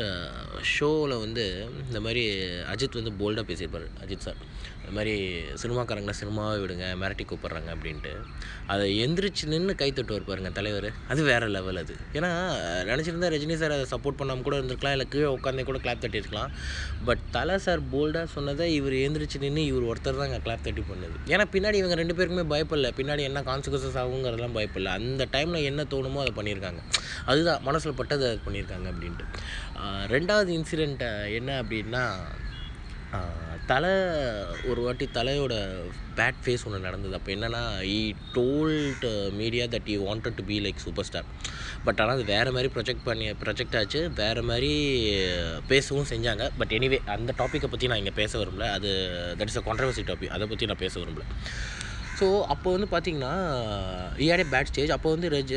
ஷோவில் 0.76 1.20
வந்து 1.24 1.44
இந்த 1.88 2.00
மாதிரி 2.06 2.24
அஜித் 2.72 3.00
வந்து 3.00 3.14
போல்டாக 3.20 3.44
பேசியிருப்பார் 3.50 3.86
அஜித் 4.04 4.26
சார் 4.28 4.40
இந்த 4.80 4.92
மாதிரி 4.96 5.14
சினிமாக்காரங்களை 5.62 6.14
சினிமாவை 6.20 6.54
விடுங்க 6.60 6.86
மிரட்டி 7.00 7.24
கூப்பிட்றாங்க 7.30 7.70
அப்படின்ட்டு. 7.74 8.12
அதை 8.72 8.86
எந்திரிச்சு 9.04 9.44
நின்று 9.52 9.74
கை 9.80 9.88
தட்டுவார் 9.92 10.26
பாருங்க 10.28 10.50
தலைவர். 10.58 10.86
அது 11.12 11.20
வேறு 11.28 11.48
லெவல் 11.56 11.80
அது. 11.82 11.94
ஏன்னா 12.18 12.30
நினச்சிருந்தா 12.88 13.28
ரஜினி 13.34 13.56
சார் 13.60 13.74
அதை 13.76 13.86
சப்போர்ட் 13.92 14.18
பண்ணாமல் 14.20 14.46
கூட 14.46 14.56
இருந்திருக்கலாம் 14.58 14.94
இல்லை 14.96 15.06
கீழே 15.12 15.28
உட்காந்தே 15.36 15.64
கூட 15.68 15.78
கிளாப் 15.84 16.02
தட்டியிருக்கலாம். 16.04 16.50
பட் 17.08 17.22
தலை 17.36 17.58
சார் 17.66 17.82
போல்டாக 17.92 18.28
சொன்னதை 18.34 18.66
இவர் 18.78 18.96
எந்திரிச்சு 19.04 19.40
நின்று 19.44 19.64
இவர் 19.72 19.88
ஒருத்தர் 19.90 20.18
தான் 20.20 20.26
அங்கே 20.28 20.40
கிளாப் 20.46 20.66
தட்டி 20.66 20.84
பண்ணுது. 20.90 21.18
ஏன்னா 21.34 21.46
பின்னாடி 21.54 21.80
இவங்க 21.82 21.98
ரெண்டு 22.02 22.16
பேருக்குமே 22.18 22.46
பயப்படல. 22.54 22.90
பின்னாடி 23.00 23.24
என்ன 23.30 23.42
கான்சிக்வன்சஸ் 23.50 24.00
ஆகுங்கிறதெல்லாம் 24.02 24.56
பயப்படல. 24.58 24.96
அந்த 25.00 25.26
டைமில் 25.36 25.68
என்ன 25.70 25.86
தோ 25.94 25.99
தோணுமோ 26.00 26.24
அதை 26.26 26.34
பண்ணியிருக்காங்க. 26.40 26.82
அதுதான் 27.30 27.64
மனசில் 27.70 27.98
பட்டதை 28.02 28.28
அதை 28.30 28.38
பண்ணியிருக்காங்க 28.48 28.86
அப்படின்ட்டு. 28.92 29.26
ரெண்டாவது 30.16 30.52
இன்சிடெண்ட் 30.60 31.04
என்ன 31.40 31.50
அப்படின்னா 31.62 32.04
தலை 33.70 33.90
ஒரு 34.70 34.80
வாட்டி 34.84 35.06
தலையோட 35.16 35.54
பேட் 36.18 36.38
ஃபேஸ் 36.42 36.64
ஒன்று 36.66 36.78
நடந்தது. 36.86 37.14
அப்போ 37.18 37.30
என்னென்னா 37.34 37.62
he 37.94 37.98
told 38.36 39.06
media 39.40 39.64
that 39.74 39.88
he 39.94 39.96
wanted 40.06 40.36
to 40.38 40.44
be 40.50 40.56
like 40.64 40.82
super 40.84 41.06
star 41.08 41.28
but 41.86 42.00
ஆனால் 42.02 42.14
அது 42.16 42.24
வேறு 42.32 42.54
மாதிரி 42.56 42.70
ப்ரொஜெக்ட் 42.76 43.04
பண்ணி 43.08 43.26
ப்ரொஜெக்ட் 43.42 43.76
ஆச்சு. 43.80 44.00
வேறு 44.22 44.42
மாதிரி 44.50 44.72
பேசவும் 45.72 46.10
செஞ்சாங்க. 46.12 46.46
பட் 46.60 46.74
எனிவே 46.78 47.00
அந்த 47.16 47.34
டாப்பிக்கை 47.40 47.70
பற்றி 47.74 47.90
நான் 47.92 48.02
இங்கே 48.02 48.14
பேச 48.22 48.32
விரும்பல. 48.42 48.68
அது 48.78 48.90
that 49.40 49.52
is 49.52 49.60
a 49.62 49.64
controversy 49.68 50.04
topic 50.12 50.34
அதை 50.38 50.48
பற்றி 50.52 50.70
நான் 50.72 50.82
பேச 50.84 50.94
விரும்பல. 51.02 51.26
ஸோ 52.20 52.26
அப்போ 52.52 52.68
வந்து 52.76 52.88
பார்த்தீங்கன்னா 52.94 53.32
ஈஆடே 54.24 54.44
பேட் 54.52 54.70
ஸ்டேஜ் 54.70 54.94
அப்போ 54.96 55.10
வந்து 55.14 55.28
Raja 55.34 55.52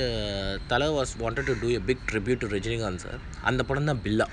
Thala 0.71 0.89
was 0.97 1.13
wanted 1.21 1.49
to 1.49 1.55
do 1.63 1.69
a 1.77 1.81
big 1.89 2.03
tribute 2.11 2.43
to 2.43 2.49
Rajinikanth 2.55 3.03
sir 3.05 3.21
அந்த 3.49 3.61
படம் 3.69 3.89
தான் 3.91 4.03
பில்லா 4.05 4.27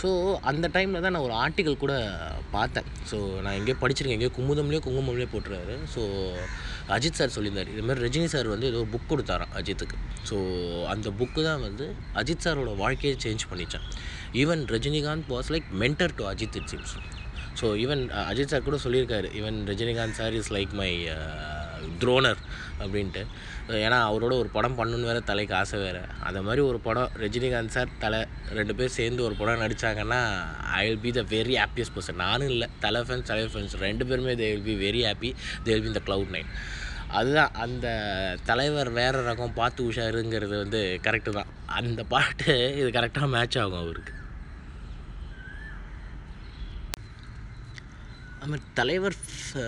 ஸோ 0.00 0.08
அந்த 0.50 0.66
டைமில் 0.74 1.04
தான் 1.04 1.14
நான் 1.14 1.26
ஒரு 1.26 1.34
ஆர்டிக்கல் 1.42 1.78
கூட 1.82 1.92
பார்த்தேன். 2.56 2.88
ஸோ 3.10 3.16
நான் 3.44 3.56
எங்கேயோ 3.58 3.76
படிச்சிருக்கேன். 3.82 4.16
எங்கேயோ 4.18 4.32
குமுதம்லேயோ 4.38 4.80
குங்குமம்லேயோ 4.86 5.28
போட்டுருவாரு. 5.34 5.76
ஸோ 5.94 6.02
அஜித் 6.96 7.18
சார் 7.20 7.34
சொல்லியிருந்தார். 7.36 7.70
இதுமாதிரி 7.74 8.04
ரஜினி 8.06 8.28
சார் 8.34 8.52
வந்து 8.54 8.66
ஏதோ 8.72 8.80
புக் 8.92 9.08
கொடுத்தாராம் 9.12 9.54
அஜித்துக்கு 9.60 9.96
ஸோ 10.30 10.36
அந்த 10.94 11.10
புக்கு 11.20 11.42
தான் 11.48 11.64
வந்து 11.68 11.86
அஜித் 12.22 12.44
சாரோட 12.46 12.74
வாழ்க்கையை 12.84 13.14
change 13.24 13.48
பண்ணித்தேன் 13.52 13.86
even 14.42 14.64
Rajinikanth 14.74 15.30
was 15.34 15.50
like 15.54 15.70
mentor 15.84 16.16
to 16.20 16.26
Ajith 16.32 16.58
it 16.60 16.70
seems 16.72 16.94
so 17.60 17.66
even 17.84 18.02
Ajith 18.30 18.52
sir 18.52 18.68
கூட 18.68 18.78
சொல்லியிருக்காரு. 18.86 19.28
Even 19.40 19.58
Rajinikanth 19.70 20.18
sir 20.20 20.34
is 20.40 20.50
like 20.56 20.72
my 20.80 20.90
trainer 22.02 22.40
அப்படின்ட்டு. 22.82 23.22
ஏன்னா 23.84 23.98
அவரோட 24.08 24.32
ஒரு 24.42 24.48
படம் 24.56 24.76
பண்ணணுன்னு 24.78 25.08
வேறு 25.10 25.20
தலைக்கு 25.30 25.54
ஆசை 25.60 25.76
வேறு. 25.84 26.00
அந்த 26.28 26.40
மாதிரி 26.46 26.62
ஒரு 26.70 26.78
படம் 26.86 27.12
ரஜினிகாந்த் 27.22 27.74
சார் 27.76 27.94
தலை 28.02 28.20
ரெண்டு 28.58 28.74
பேர் 28.78 28.96
சேர்ந்து 28.96 29.20
ஒரு 29.28 29.34
படம் 29.40 29.62
நடித்தாங்கன்னா 29.64 30.20
I 30.80 30.82
will 30.88 31.04
be 31.06 31.12
the 31.18 31.22
very 31.34 31.54
happiest 31.62 31.94
person 31.96 32.20
நானும் 32.24 32.50
இல்லை. 32.54 32.68
தலை 32.84 33.02
ஃப்ரெண்ட்ஸ் 33.06 33.30
தலை 33.32 33.46
ஃப்ரெண்ட்ஸ் 33.52 33.76
ரெண்டு 33.86 34.06
பேருமே 34.10 34.34
they 34.42 34.48
will 34.54 34.68
be 34.70 34.76
very 34.86 35.02
happy 35.08 35.30
they 35.66 35.72
will 35.72 35.86
be 35.86 35.92
இந்த 35.92 36.04
க்ளவுட் 36.08 36.34
நைன் 36.36 36.50
அதுதான். 37.18 37.52
அந்த 37.64 37.86
தலைவர் 38.50 38.92
வேறு 39.00 39.18
ரகம் 39.30 39.58
பார்த்து 39.60 39.88
உஷாருங்கிறது 39.90 40.56
வந்து 40.64 40.82
கரெக்டு 41.08 41.32
தான். 41.38 41.50
அந்த 41.80 42.02
பாட்டு 42.14 42.54
இது 42.80 42.88
கரெக்டாக 42.98 43.32
மேட்ச் 43.36 43.58
ஆகும் 43.64 43.82
அவருக்கு. 43.84 44.14
அது 48.46 48.52
மாதிரி 48.52 48.66
தலைவர் 48.74 49.14
ஃப- 49.20 49.62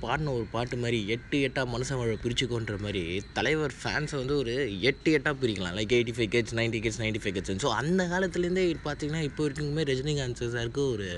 பாடின 0.00 0.32
ஒரு 0.32 0.44
பாட்டு 0.46 0.76
மாதிரி 0.76 0.98
எட்டு 1.08 1.36
எட்டாக 1.42 1.66
மனுஷன் 1.72 1.98
வாழ 1.98 2.12
பிரிச்சுக்கோன்ற 2.22 2.74
மாதிரி 2.80 3.00
தலைவர் 3.32 3.74
ஃபேன்ஸை 3.76 4.16
வந்து 4.18 4.34
ஒரு 4.36 4.52
எட்டு 4.84 5.10
எட்டாக 5.12 5.34
பிரிக்கலாம். 5.40 5.74
Like 5.78 5.94
eighty 5.96 6.14
five 6.16 6.30
kids 6.34 6.54
ninety 6.58 6.80
kids 6.82 7.00
ninety 7.02 7.20
five 7.22 7.34
kids 7.36 7.64
so 7.64 7.70
அந்த 7.78 8.04
காலத்துலேருந்தே 8.08 8.64
பார்த்தீங்கன்னா 8.84 9.22
இப்போ 9.24 9.42
வரைக்குமே 9.46 9.84
ரஜினிகாந்த் 9.90 10.28
சாருக்கு 10.54 10.84
ஒரு 10.90 11.08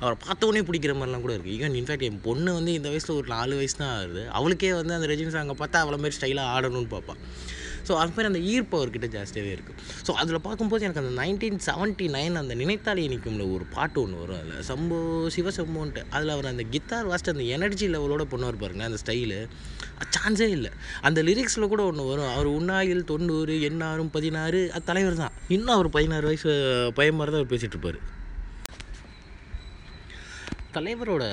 அவரை 0.00 0.16
பார்த்தோன்னே 0.24 0.62
பிடிக்கிற 0.68 0.94
மாதிரிலாம் 0.96 1.24
கூட 1.26 1.34
இருக்குது 1.36 1.56
ஈவன் 1.58 1.78
இன்ஃபேக்ட் 1.80 2.08
என் 2.08 2.22
பொண்ணு 2.22 2.52
வந்து 2.54 2.74
இந்த 2.74 2.90
வயசில் 2.90 3.16
ஒரு 3.16 3.28
நாலு 3.30 3.54
வயசு 3.56 3.76
தான் 3.76 3.94
ஆகுது. 3.96 4.22
அவளுக்கே 4.32 4.72
வந்து 4.74 4.94
அந்த 4.94 5.08
ரஜினி 5.08 5.32
சாங்கை 5.34 5.56
பார்த்தா 5.58 5.82
அவ்வளோ 5.82 6.00
மாதிரி 6.00 6.18
ஸ்டைலாக 6.18 6.54
ஆடணும்னு 6.54 6.92
பார்ப்பான் 6.92 7.22
ஸோ 7.88 7.92
அது 8.02 8.12
மாதிரி 8.14 8.28
அந்த 8.32 8.42
ஈர்ப்பு 8.52 8.78
அவர்கிட்ட 8.78 9.08
ஜாஸ்தியாகவே 9.16 9.52
இருக்குது 9.56 9.78
ஸோ 10.06 10.12
அதில் 10.20 10.40
பார்க்கும்போது 10.46 10.84
எனக்கு 10.86 11.02
அந்த 11.04 11.14
நைன்டீன் 11.22 11.60
செவன்ட்டி 11.68 12.08
நைன் 12.16 12.40
அந்த 12.42 12.54
நினைத்தாலே 12.62 13.04
இனிக்கும்ல 13.08 13.46
ஒரு 13.54 13.64
பாட்டு 13.76 13.98
ஒன்று 14.02 14.20
வரும் 14.22 14.38
அதில். 14.40 14.62
சம்போ 14.70 14.98
சிவசம்போன்ட்டு 15.36 16.04
அதில் 16.10 16.34
அவர் 16.36 16.50
அந்த 16.52 16.66
கித்தார் 16.74 17.10
வாஸ்ட் 17.12 17.32
அந்த 17.34 17.46
எனர்ஜி 17.56 17.88
லெவலோட 17.96 18.26
பண்ணுவார் 18.34 18.62
பாருங்க 18.64 18.84
அந்த 18.90 19.00
ஸ்டைலு 19.04 19.40
சான்ஸே 20.14 20.48
இல்லை. 20.56 20.70
அந்த 21.08 21.22
லிரிக்ஸில் 21.22 21.70
கூட 21.72 21.82
ஒன்று 21.90 22.04
வரும். 22.10 22.30
அவர் 22.36 22.48
உண்ணாயில் 22.58 23.02
தொண்ணூறு 23.10 23.54
எண்ணாறும் 23.68 24.10
பதினாறு 24.16 24.60
அது 24.76 24.84
தலைவர் 24.84 25.20
தான். 25.24 25.34
இன்னும் 25.56 25.74
அவர் 25.76 25.88
பதினாறு 25.96 26.26
வயசு 26.30 26.50
பையன் 26.98 27.18
மாதிரி 27.18 27.32
தான் 27.34 27.42
அவர் 27.42 27.52
பேசிகிட்டு 27.52 27.76
இருப்பார். 27.76 28.00
தலைவரோட 30.74 31.24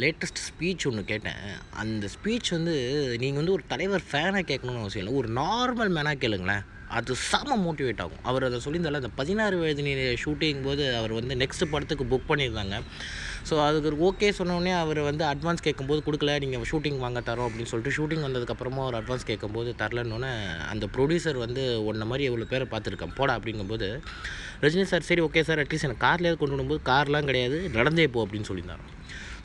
லேட்டஸ்ட் 0.00 0.40
ஸ்பீச் 0.46 0.86
ஒன்று 0.86 1.04
கேட்டேன். 1.04 1.42
அந்த 1.70 2.08
ஸ்பீச் 2.14 2.50
வந்து 2.50 2.74
நீங்கள் 3.18 3.36
வந்து 3.36 3.52
ஒரு 3.52 3.62
தலைவர் 3.66 4.02
ஃபேனாக 4.12 4.46
கேட்கணும்னு 4.50 4.78
அவசியம் 4.78 5.06
இல்லை. 5.06 5.12
ஒரு 5.12 5.28
நார்மல் 5.28 5.96
மேனாக 5.96 6.18
கேளுங்களேன். 6.24 6.64
அது 6.88 7.14
செம 7.14 7.56
மோட்டிவேட் 7.56 8.00
ஆகும். 8.00 8.22
அவர் 8.22 8.44
அதை 8.44 8.60
சொல்லியிருந்தால 8.64 9.00
அந்த 9.00 9.08
பதினாறு 9.08 9.58
வயது 9.58 9.82
ஷூட்டிங் 10.24 10.62
போது 10.62 10.96
அவர் 10.96 11.12
வந்து 11.12 11.34
நெக்ஸ்ட் 11.34 11.70
படத்துக்கு 11.70 12.04
புக் 12.04 12.30
பண்ணியிருந்தாங்க. 12.30 12.82
ஸோ 13.48 13.54
அதுக்கு 13.66 13.98
ஓகே 14.04 14.28
சொன்னோடனே 14.38 14.72
அவர் 14.74 15.00
வந்து 15.00 15.24
அட்வான்ஸ் 15.24 15.62
கேட்கும்போது 15.62 16.00
கொடுக்கல 16.06 16.38
நீங்கள் 16.38 16.68
ஷூட்டிங் 16.70 16.98
வாங்க 16.98 17.20
தரோம் 17.20 17.48
அப்படின்னு 17.48 17.64
சொல்லிட்டு 17.64 17.96
ஷூட்டிங் 17.96 18.24
வந்ததுக்கப்புறமா 18.26 18.82
ஒரு 18.84 18.96
அட்வான்ஸ் 18.96 19.26
கேட்கும்போது 19.26 19.74
தரலன்னொன்னே 19.78 20.30
அந்த 20.70 20.86
ப்ரொடியூசர் 20.86 21.36
வந்து 21.36 21.84
உன்ன 21.84 22.04
மாதிரி 22.04 22.24
எவ்வளோ 22.24 22.44
பேரை 22.44 22.66
பார்த்துருக்கேன் 22.70 23.14
போடா 23.16 23.38
அப்படிங்கும்போது 23.38 23.88
ரஜினி 24.62 24.82
சார் 24.82 25.00
சரி 25.00 25.20
ஓகே 25.20 25.40
சார் 25.40 25.58
அட்லீஸ்ட் 25.58 25.84
எனக்கு 25.84 26.06
கார்லேயே 26.06 26.34
கொண்டு 26.34 26.56
வரும்போது 26.56 26.82
கார்லாம் 26.86 27.24
கிடையாது 27.24 27.58
நடந்தே 27.68 28.06
போ 28.06 28.26
அப்படின்னு 28.26 28.48
சொல்லியிருந்தாரு 28.48 28.84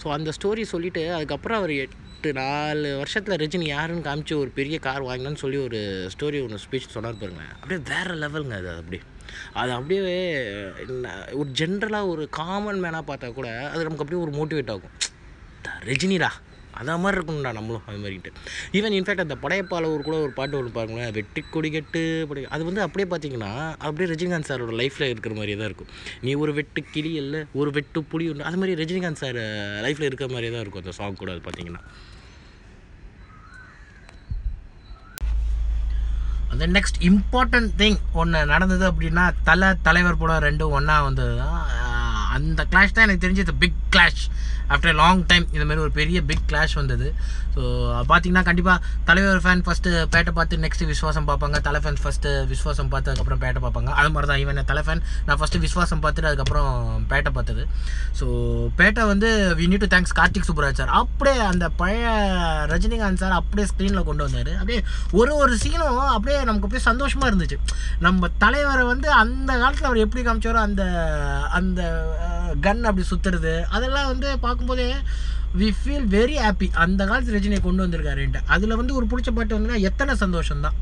ஸோ 0.04 0.08
அந்த 0.08 0.32
ஸ்டோரி 0.32 0.62
சொல்லிவிட்டு 0.66 1.14
அதுக்கப்புறம் 1.14 1.58
அவர் 1.58 1.72
எட்டு 1.72 2.34
நாலு 2.34 2.90
வருஷத்தில் 2.98 3.40
ரஜினி 3.42 3.68
யாருன்னு 3.68 4.08
காமிச்சு 4.10 4.34
ஒரு 4.34 4.50
பெரிய 4.50 4.80
கார் 4.80 5.02
வாங்கினான்னு 5.02 5.36
சொல்லி 5.36 5.58
ஒரு 5.58 5.80
ஸ்டோரி 6.14 6.40
ஒன்று 6.44 6.64
ஸ்பீச் 6.66 6.94
சொன்னார் 6.94 7.22
பாருங்களேன். 7.22 7.54
அப்படியே 7.54 7.82
வேறு 7.90 8.16
லெவலுங்க 8.16 8.56
அது 8.56 8.70
அப்படி 8.76 9.00
அது 9.54 9.72
அப்படியே 9.72 10.04
ஒரு 11.32 11.50
ஜென்ரலாக 11.58 12.08
ஒரு 12.08 12.30
காமன் 12.30 12.84
மேனாக 12.84 13.04
பார்த்தா 13.08 13.34
கூட 13.34 13.70
அது 13.70 13.84
நமக்கு 13.84 14.06
அப்படியே 14.06 14.22
ஒரு 14.22 14.32
மோட்டிவேட் 14.32 14.72
ஆகும். 14.72 14.94
த- 15.62 15.80
ரஜினிடா 15.86 16.30
அதா 16.74 17.00
மாதிரி 17.00 17.18
இருக்கணும்டா 17.18 17.54
நம்மளும் 17.54 17.82
அது 17.86 17.98
மாதிரிட்டு 17.98 18.30
ஈவன் 18.72 18.96
இன்ஃபேக்ட் 18.96 19.20
அந்த 19.20 19.36
படையப்பாளவர் 19.36 19.94
ஒரு 19.94 20.04
கூட 20.04 20.18
ஒரு 20.18 20.32
பாட்டு 20.32 20.58
ஒன்று 20.58 20.72
பாருங்களேன் 20.72 21.12
வெட்டி 21.12 21.42
கொடி 21.52 21.72
கட்டு 21.72 22.26
படை 22.30 22.46
அது 22.46 22.66
வந்து 22.66 22.82
அப்படியே 22.82 23.08
பார்த்தீங்கன்னா 23.10 23.50
அப்படியே 23.80 24.16
ரஜினிகாந்த் 24.16 24.50
சாரோட 24.50 24.76
லைஃப்பில் 24.76 25.10
இருக்கிற 25.10 25.34
மாதிரியே 25.34 25.58
தான் 25.58 25.66
இருக்கும். 25.66 25.88
நீ 26.22 26.34
ஒரு 26.34 26.54
வெட்டு 26.54 26.84
கிளி 26.92 27.14
இல்லை 27.14 27.46
ஒரு 27.54 27.72
வெட்டு 27.72 28.04
புலி 28.04 28.30
ஒன்று 28.30 28.44
அது 28.44 28.58
மாதிரி 28.58 28.84
ரஜினிகாந்த் 28.84 29.22
சார் 29.24 29.40
லைஃப்பில் 29.86 30.04
இருக்கிற 30.04 30.30
மாதிரியே 30.30 30.52
தான் 30.52 30.62
இருக்கும் 30.62 30.82
அந்த 30.82 30.92
சாங் 30.92 31.14
கூட 31.14 31.32
அது 31.32 31.42
பார்த்தீங்கன்னா. 31.46 31.84
வந்து 36.60 36.76
நெக்ஸ்ட் 36.76 36.98
இம்பார்ட்டன்ட் 37.02 37.70
திங் 37.78 38.00
ஒன்று 38.14 38.40
நடந்தது 38.46 38.84
அப்படின்னா 38.90 39.26
தலை 39.44 39.68
தலைவர் 39.82 40.18
படம் 40.18 40.44
ரெண்டும் 40.44 40.74
ஒன்றா 40.78 40.96
வந்தது 41.02 41.34
தான் 41.38 41.62
அந்த 42.36 42.62
கிளாஷ் 42.64 42.94
தான் 42.94 43.06
எனக்கு 43.06 43.24
தெரிஞ்சு 43.26 43.56
big 43.60 43.78
clash 43.96 44.24
after 44.74 44.98
long 45.02 45.22
time 45.30 45.46
இந்த 45.54 45.64
மாதிரி 45.68 45.84
ஒரு 45.84 45.94
பெரிய 46.00 46.18
பிக் 46.30 46.44
கிளாஷ் 46.50 46.74
வந்தது. 46.80 47.08
ஸோ 47.54 47.62
பார்த்தீங்கன்னா 48.10 48.44
கண்டிப்பாக 48.50 48.84
தலைவர் 49.08 49.40
ஃபேன் 49.44 49.64
ஃபஸ்ட்டு 49.66 49.92
பேட்டை 50.14 50.32
பார்த்து 50.38 50.60
நெக்ஸ்ட் 50.66 50.84
விஸ்வாசம் 50.90 51.28
பார்ப்பாங்க. 51.30 51.58
தலை 51.68 51.80
ஃபேன் 51.84 51.98
ஃபஸ்ட்டு 52.02 52.34
விஸ்வாசம் 52.52 52.92
பார்த்து 52.92 53.10
அதுக்கப்புறம் 53.12 53.42
பேட்டை 53.44 53.62
பார்ப்பாங்க. 53.64 53.90
அது 54.00 54.10
மாதிரி 54.16 54.28
தான் 54.32 54.42
ஈவன் 54.44 54.60
தலை 54.72 54.84
ஃபேன் 54.88 55.02
நான் 55.28 55.40
ஃபஸ்ட்டு 55.40 55.62
விஸ்வாசம் 55.66 56.02
பார்த்துட்டு 56.04 56.30
அதுக்கப்புறம் 56.32 56.70
பேட்டை 57.14 57.32
பார்த்தது. 57.38 57.64
ஸோ 58.20 58.28
பேட்டை 58.82 59.06
வந்து 59.12 59.32
we 59.62 59.68
need 59.72 59.84
to 59.86 59.90
thanks 59.96 60.16
Karthik 60.20 60.48
Subbaraj 60.50 60.82
sir. 60.82 60.94
அப்படியே 61.02 61.40
அந்த 61.52 61.68
பழைய 61.82 62.12
ரஜினிகாந்த் 62.74 63.24
சார் 63.24 63.36
அப்படியே 63.40 63.68
ஸ்க்ரீனில் 63.72 64.08
கொண்டு 64.12 64.26
வந்தார். 64.28 64.54
அப்படியே 64.62 64.82
ஒரு 65.22 65.34
ஒரு 65.46 65.56
சீனும் 65.64 66.00
அப்படியே 66.18 66.38
நமக்கு 66.50 66.68
அப்படியே 66.68 66.86
சந்தோஷமாக 66.90 67.32
இருந்துச்சு. 67.32 67.60
நம்ம 68.08 68.32
தலைவரை 68.46 68.86
வந்து 68.94 69.10
அந்த 69.24 69.52
காலத்தில் 69.64 69.90
அவர் 69.92 70.06
எப்படி 70.06 70.24
காமிச்சாரோ 70.30 70.62
அந்த 70.70 70.86
அந்த 71.62 71.82
கன் 72.62 72.84
அப்படி 72.84 73.06
சுற்றுறது 73.10 73.54
அதெல்லாம் 73.70 74.08
வந்து 74.08 74.30
பார்க்கும்போதே 74.40 74.90
வி 75.56 75.68
ஃபீல் 75.78 76.08
வெரி 76.08 76.36
ஹாப்பி 76.38 76.68
அந்த 76.76 77.02
காலத்து 77.06 77.36
ரஜினியை 77.36 77.62
கொண்டு 77.62 77.84
வந்திருக்காருன்ட்டு 77.86 78.42
அதில் 78.48 78.76
வந்து 78.76 78.94
ஒரு 78.94 79.06
பிடிச்ச 79.06 79.30
பாட்டு 79.30 79.58
வந்துன்னா 79.58 79.80
எத்தனை 79.82 80.16
சந்தோஷம் 80.16 80.64
தான் 80.64 80.78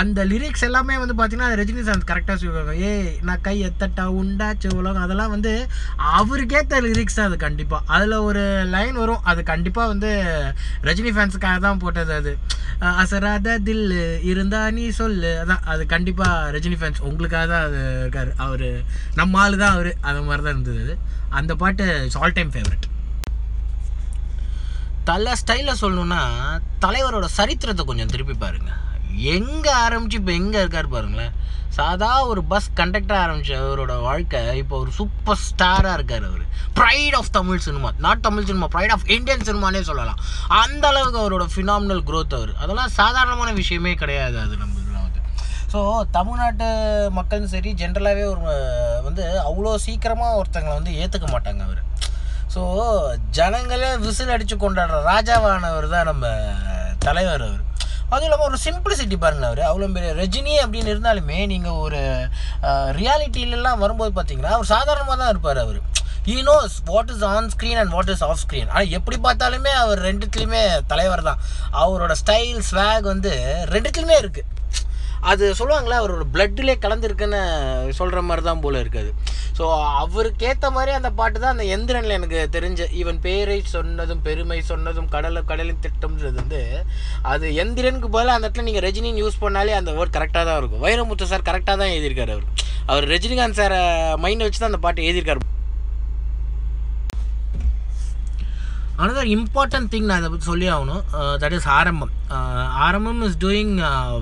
அந்த 0.00 0.20
லிரிக்ஸ் 0.30 0.64
எல்லாமே 0.66 0.94
வந்து 1.02 1.14
பார்த்தீங்கன்னா 1.18 1.48
அது 1.48 1.58
ரஜினி 1.60 1.82
கரெக்டாக 2.10 2.36
சொல்லுவாங்க 2.40 2.72
ஏய் 2.88 3.10
நான் 3.26 3.42
கை 3.46 3.54
எத்தட்டா 3.68 4.04
உண்டாச்சு 4.20 4.68
உலகம். 4.78 5.04
அதெல்லாம் 5.06 5.32
வந்து 5.34 5.52
அவருக்கேற்ற 6.18 6.80
லிரிக்ஸ் 6.86 7.18
தான் 7.18 7.28
அது 7.30 7.36
கண்டிப்பாக 7.44 7.92
அதில் 7.96 8.16
ஒரு 8.28 8.42
லைன் 8.74 8.96
வரும். 9.02 9.22
அது 9.30 9.40
கண்டிப்பாக 9.52 9.92
வந்து 9.92 10.10
ரஜினி 10.88 11.12
ஃபேன்ஸுக்காக 11.16 11.60
தான் 11.66 11.80
போட்டது 11.84 12.12
அது. 12.20 12.32
அசராத 13.02 13.56
தில்லு 13.68 14.02
இருந்தா 14.32 14.60
நீ 14.78 14.84
சொல்லு. 15.00 15.32
அதான் 15.42 15.64
அது 15.74 15.84
கண்டிப்பாக 15.94 16.50
ரஜினி 16.56 16.78
ஃபேன்ஸ் 16.80 17.04
உங்களுக்காக 17.10 17.46
தான் 17.52 17.64
அது 17.68 17.80
இருக்கார். 18.02 18.32
அவர் 18.46 18.68
நம்ம 19.20 19.40
ஆளு 19.44 19.56
தான் 19.64 19.74
அவர். 19.76 19.90
அது 20.08 20.26
மாதிரி 20.28 20.44
தான் 20.46 20.56
இருந்தது 20.56 20.82
அது. 20.86 20.96
அந்த 21.40 21.54
பாட்டு 21.62 21.86
இட்ஸ் 22.06 22.20
ஆல் 22.22 22.36
டைம் 22.40 22.52
ஃபேவரட் 22.56 22.86
தலை 25.10 25.32
ஸ்டைலில் 25.40 25.80
சொல்லணுன்னா 25.80 26.20
தலைவரோட 26.84 27.26
சரித்திரத்தை 27.38 27.82
கொஞ்சம் 27.90 28.12
திருப்பி 28.12 28.34
பாருங்கள் 28.44 28.82
எங்கே 29.34 29.72
ஆரம்பித்து 29.86 30.18
இப்போ 30.20 30.32
எங்கே 30.40 30.58
இருக்கார் 30.62 30.94
பாருங்களேன். 30.94 31.34
சாதா 31.76 32.10
ஒரு 32.30 32.42
பஸ் 32.50 32.68
கண்டக்டராக 32.80 33.24
ஆரம்பித்த 33.24 33.58
அவரோட 33.64 33.94
வாழ்க்கை 34.06 34.40
இப்போ 34.62 34.74
ஒரு 34.82 34.90
சூப்பர் 34.98 35.42
ஸ்டாராக 35.48 35.96
இருக்கார் 35.98 36.26
அவர். 36.30 36.44
Pride 36.78 37.16
of 37.18 37.34
Tamil 37.38 37.64
cinema 37.66 37.90
not 38.06 38.24
Tamil 38.28 38.48
cinema 38.50 38.68
pride 38.74 38.94
of 38.94 39.06
Indian 39.16 39.46
சினிமானே 39.50 39.82
சொல்லலாம். 39.90 40.22
அந்த 40.62 40.86
அளவுக்கு 40.92 41.22
அவரோட 41.24 41.46
ஃபினாமினல் 41.54 42.02
க்ரோத் 42.10 42.38
அவர். 42.40 42.54
அதெல்லாம் 42.62 42.96
சாதாரணமான 43.00 43.52
விஷயமே 43.60 43.94
கிடையாது 44.04 44.38
அது 44.46 44.56
நம்ம 44.62 44.74
ஸோ 45.72 45.80
தமிழ்நாட்டு 46.16 46.66
மக்களும் 47.16 47.50
சரி 47.52 47.70
ஜென்ரலாகவே 47.80 48.24
ஒரு 48.32 48.42
வந்து 49.06 49.24
அவ்வளோ 49.48 49.72
சீக்கிரமாக 49.84 50.38
ஒருத்தங்களை 50.40 50.74
வந்து 50.76 50.92
ஏற்றுக்க 51.02 51.26
மாட்டாங்க 51.32 51.62
அவர். 51.66 51.80
ஸோ 52.54 52.60
ஜனங்களே 53.38 53.90
விசில் 54.04 54.32
அடித்து 54.34 54.56
கொண்டாடுற 54.56 55.00
ராஜாவானவர் 55.10 55.88
தான் 55.94 56.08
நம்ம 56.10 56.26
தலைவர் 57.06 57.44
அவர். 57.48 57.64
அதுவும் 58.10 58.26
இல்லாமல் 58.28 58.48
ஒரு 58.50 58.58
சிம்பிளிசிட்டி 58.64 59.16
பாருங்க 59.24 59.46
அவர். 59.50 59.62
அவ்வளோ 59.68 59.86
பெரிய 59.96 60.10
ரஜினி 60.22 60.54
அப்படின்னு 60.64 60.92
இருந்தாலுமே 60.94 61.38
நீங்கள் 61.52 61.78
ஒரு 61.84 62.00
ரியாலிட்டிலலாம் 62.98 63.82
வரும்போது 63.84 64.12
பார்த்தீங்கன்னா 64.18 64.54
அவர் 64.56 64.72
சாதாரணமாக 64.74 65.16
தான் 65.22 65.32
இருப்பார் 65.34 65.60
அவர். 65.64 65.80
He 66.34 66.36
knows 66.50 66.76
what 66.92 67.10
is 67.14 67.24
on 67.32 67.48
screen 67.54 67.80
and 67.80 67.94
what 67.96 68.12
is 68.14 68.24
off 68.28 68.40
screen 68.44 68.70
ஆனால் 68.72 68.92
எப்படி 68.98 69.16
பார்த்தாலுமே 69.26 69.72
அவர் 69.82 70.00
ரெண்டுத்துலேயுமே 70.08 70.62
தலைவர் 70.92 71.26
தான். 71.28 71.40
அவரோட 71.82 72.14
ஸ்டைல் 72.22 72.60
ஸ்வாக் 72.70 73.08
வந்து 73.12 73.32
ரெண்டுத்துலையுமே 73.74 74.18
இருக்குது 74.24 74.52
அது 75.30 75.44
சொல்லுவாங்களே 75.58 75.96
அவரோட 76.00 76.24
பிளட்டிலே 76.34 76.74
கலந்துருக்குன்னு 76.82 77.40
சொல்கிற 78.00 78.20
மாதிரி 78.28 78.42
தான் 78.48 78.62
போல 78.64 78.80
இருக்காது 78.84 79.10
ஸோ 79.56 79.66
அவருக்கேற்ற 80.00 80.66
மாதிரி 80.76 80.92
அந்த 80.96 81.10
பாட்டு 81.18 81.38
தான் 81.42 81.54
அந்த 81.54 81.64
எந்திரனில் 81.74 82.16
எனக்கு 82.16 82.40
தெரிஞ்ச 82.56 82.86
ஈவன் 83.00 83.20
பேரை 83.26 83.56
சொன்னதும் 83.74 84.22
பெருமை 84.26 84.58
சொன்னதும் 84.70 85.08
கடலை 85.14 85.40
கடலின் 85.50 85.82
திட்டம்ன்றது 85.84 86.36
வந்து 86.42 86.60
அது 87.32 87.46
எந்திரனுக்கு 87.62 88.08
பதிலாக 88.16 88.36
அந்த 88.36 88.46
இடத்துல 88.48 88.66
நீங்கள் 88.68 88.86
ரஜினின்னு 88.86 89.22
யூஸ் 89.24 89.42
பண்ணாலே 89.44 89.74
அந்த 89.80 89.92
வேர்ட் 89.98 90.16
கரெக்டாக 90.16 90.44
தான் 90.48 90.58
இருக்கும். 90.60 90.84
வைரமுத்து 90.86 91.30
சார் 91.32 91.48
கரெக்டாக 91.48 91.76
தான் 91.82 91.92
எழுதியிருக்காரு 91.94 92.34
அவர். 92.36 92.46
அவர் 92.90 93.10
ரஜினிகாந்த் 93.14 93.60
சாரை 93.60 93.80
மைண்டை 94.24 94.46
வச்சு 94.46 94.62
தான் 94.62 94.72
அந்த 94.72 94.82
பாட்டு 94.86 95.06
எழுதியிருக்காரு. 95.08 95.42
அனதர் 99.04 99.32
இம்பார்ட்டன்ட் 99.36 99.90
திங் 99.92 100.06
நான் 100.08 100.20
அதை 100.20 100.28
பற்றி 100.32 100.46
சொல்லி 100.52 100.66
ஆகணும். 100.74 101.02
That 101.42 101.56
is 101.56 101.70
Aarambam. 101.78 102.12
Aarambam 102.86 103.22
is 103.28 103.40
doing 103.46 103.74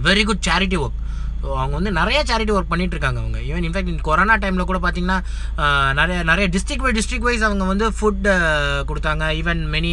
very 0.09 0.25
good 0.31 0.47
charity 0.49 0.79
work 0.85 1.00
so 1.45 1.51
அவங்க 1.63 1.75
வந்து 1.79 1.91
நிறைய 1.99 2.19
சேரிட்டி 2.29 2.53
ஒர்க் 2.57 2.71
பண்ணிட்டு 2.73 2.95
இருக்காங்க 2.97 3.19
அவங்க 3.23 3.39
ஈவன் 3.49 3.65
இன்ஃபேக்ட் 3.69 3.91
இந்த 3.93 4.05
கொரோனா 4.07 4.35
டைமில் 4.43 4.69
கூட 4.71 4.79
பார்த்தீங்கன்னா 4.85 5.19
நிறைய 5.99 6.19
நிறைய 6.31 6.47
டிஸ்ட்ரிக் 6.55 6.85
வைஸ் 6.85 6.97
டிஸ்ட்ரிக் 6.99 7.27
வைஸ் 7.29 7.45
அவங்க 7.49 7.65
வந்து 7.73 7.87
ஃபுட் 7.99 8.29
கொடுத்தாங்க. 8.91 9.25
ஈவன் 9.41 9.61
மெனி 9.75 9.93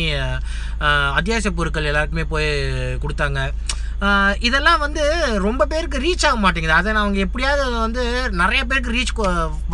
அத்தியாவசிய 1.17 1.51
பொருட்கள் 1.57 1.89
எல்லாருக்குமே 1.91 2.25
போய் 2.33 2.47
கொடுத்தாங்க. 3.03 3.41
இதெல்லாம் 4.47 4.79
வந்து 4.83 5.03
ரொம்ப 5.47 5.65
பேருக்கு 5.73 5.97
ரீச் 6.05 6.25
ஆக 6.29 6.37
மாட்டேங்குது. 6.45 6.77
அதை 6.77 6.87
நான் 6.93 7.03
அவங்க 7.03 7.19
எப்படியாவது 7.25 7.63
வந்து 7.85 8.03
நிறைய 8.41 8.61
பேருக்கு 8.69 8.95
ரீச் 8.97 9.13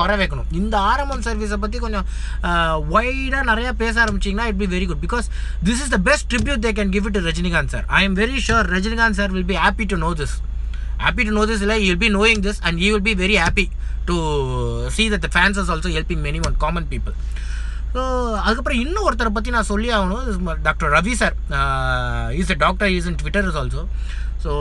வர 0.01 0.09
வைக்கணும். 0.21 0.49
இந்த 0.61 0.75
ஆரம்பம் 0.91 1.23
சர்வீஸை 1.27 1.59
பற்றி 1.61 1.77
கொஞ்சம் 1.85 2.07
ஒய்டாக 2.97 3.45
நிறையா 3.51 3.71
பேச 3.83 3.95
ஆரம்பிச்சிங்கன்னா 4.05 4.49
it 4.51 4.61
be 4.63 4.69
very 4.75 4.87
good 4.89 5.03
because 5.05 5.29
this 5.69 5.81
is 5.85 5.93
the 5.95 6.01
best 6.09 6.29
tribute 6.33 6.65
they 6.67 6.73
can 6.81 6.93
give 6.97 7.07
it 7.11 7.17
to 7.19 7.23
Rajinikanth 7.29 7.73
sir 7.75 7.87
I 7.99 8.03
am 8.09 8.19
very 8.23 8.39
sure 8.49 8.69
Rajinikanth 8.77 9.19
sir 9.21 9.33
will 9.37 9.49
be 9.53 9.59
happy 9.65 9.87
to 9.93 9.99
know 10.05 10.11
this 10.21 10.37
happy 11.05 11.23
to 11.27 11.31
know 11.37 11.45
this 11.51 11.61
like 11.71 11.83
you'll 11.85 12.03
be 12.05 12.09
knowing 12.15 12.39
this 12.47 12.59
and 12.65 12.79
you 12.83 12.91
will 12.93 13.05
be 13.09 13.15
very 13.23 13.37
happy 13.45 13.67
to 14.09 14.15
see 14.95 15.07
that 15.13 15.21
the 15.25 15.31
fans 15.37 15.57
is 15.63 15.69
also 15.73 15.89
helping 15.97 16.19
many 16.27 16.39
one 16.47 16.55
common 16.65 16.85
people. 16.93 17.15
So 17.95 18.01
அதுக்கப்புறம் 18.45 18.79
இன்னும் 18.83 19.05
ஒருத்தரை 19.07 19.31
பற்றி 19.35 19.51
நான் 19.55 19.67
சொல்லி 19.69 19.89
ஆகணும். 19.97 20.25
Doctor 20.65 20.91
Ravi 20.95 21.13
sir. 21.21 21.35
Is 22.39 22.51
a 22.55 22.57
doctor 22.63 22.89
is 22.95 23.07
in 23.11 23.17
Twitter 23.21 23.47
is 23.49 23.57
also 23.61 23.83
so 24.43 24.51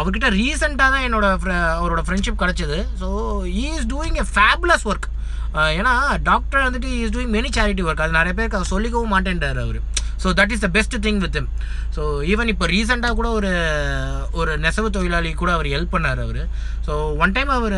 அவர்கிட்ட 0.00 0.28
ரீசெண்டாக 0.38 0.88
தான் 0.94 1.04
என்னோடய 1.08 1.38
fr- 1.42 1.54
அவரோட 1.78 2.00
ஃப்ரெண்ட்ஷிப் 2.06 2.40
கிடச்சிது. 2.42 2.78
So 3.02 3.08
he 3.62 3.66
is 3.76 3.88
doing 3.94 4.18
a 4.22 4.26
fabulous 4.34 4.84
work 4.92 5.06
ஏன்னா 5.78 5.92
டாக்டர் 6.30 6.64
வந்துட்டு 6.66 6.88
is 7.02 7.14
doing 7.16 7.32
many 7.36 7.50
charity 7.58 7.84
work 7.88 8.02
அது 8.06 8.18
நிறைய 8.18 8.34
பேருக்கு 8.38 8.58
அதை 8.58 8.68
சொல்லிக்கவும் 8.74 9.14
மாட்டேன்றார் 9.16 9.60
அவர். 9.66 9.80
So 10.22 10.28
that 10.38 10.52
is 10.54 10.62
the 10.64 10.68
best 10.76 10.96
thing 11.06 11.20
with 11.24 11.36
him. 11.38 11.46
So 11.96 12.02
even 12.30 12.50
இப்போ 12.52 12.66
ரீசெண்டாக 12.72 13.14
கூட 13.18 13.28
ஒரு 13.38 13.50
ஒரு 14.40 14.52
நெசவு 14.64 14.88
தொழிலாளி 14.96 15.30
கூட 15.42 15.50
அவர் 15.56 15.68
ஹெல்ப் 15.74 15.92
பண்ணார் 15.94 16.20
அவர். 16.24 16.40
ஸோ 16.86 16.92
ஒன் 17.22 17.34
டைம் 17.36 17.50
அவர் 17.56 17.76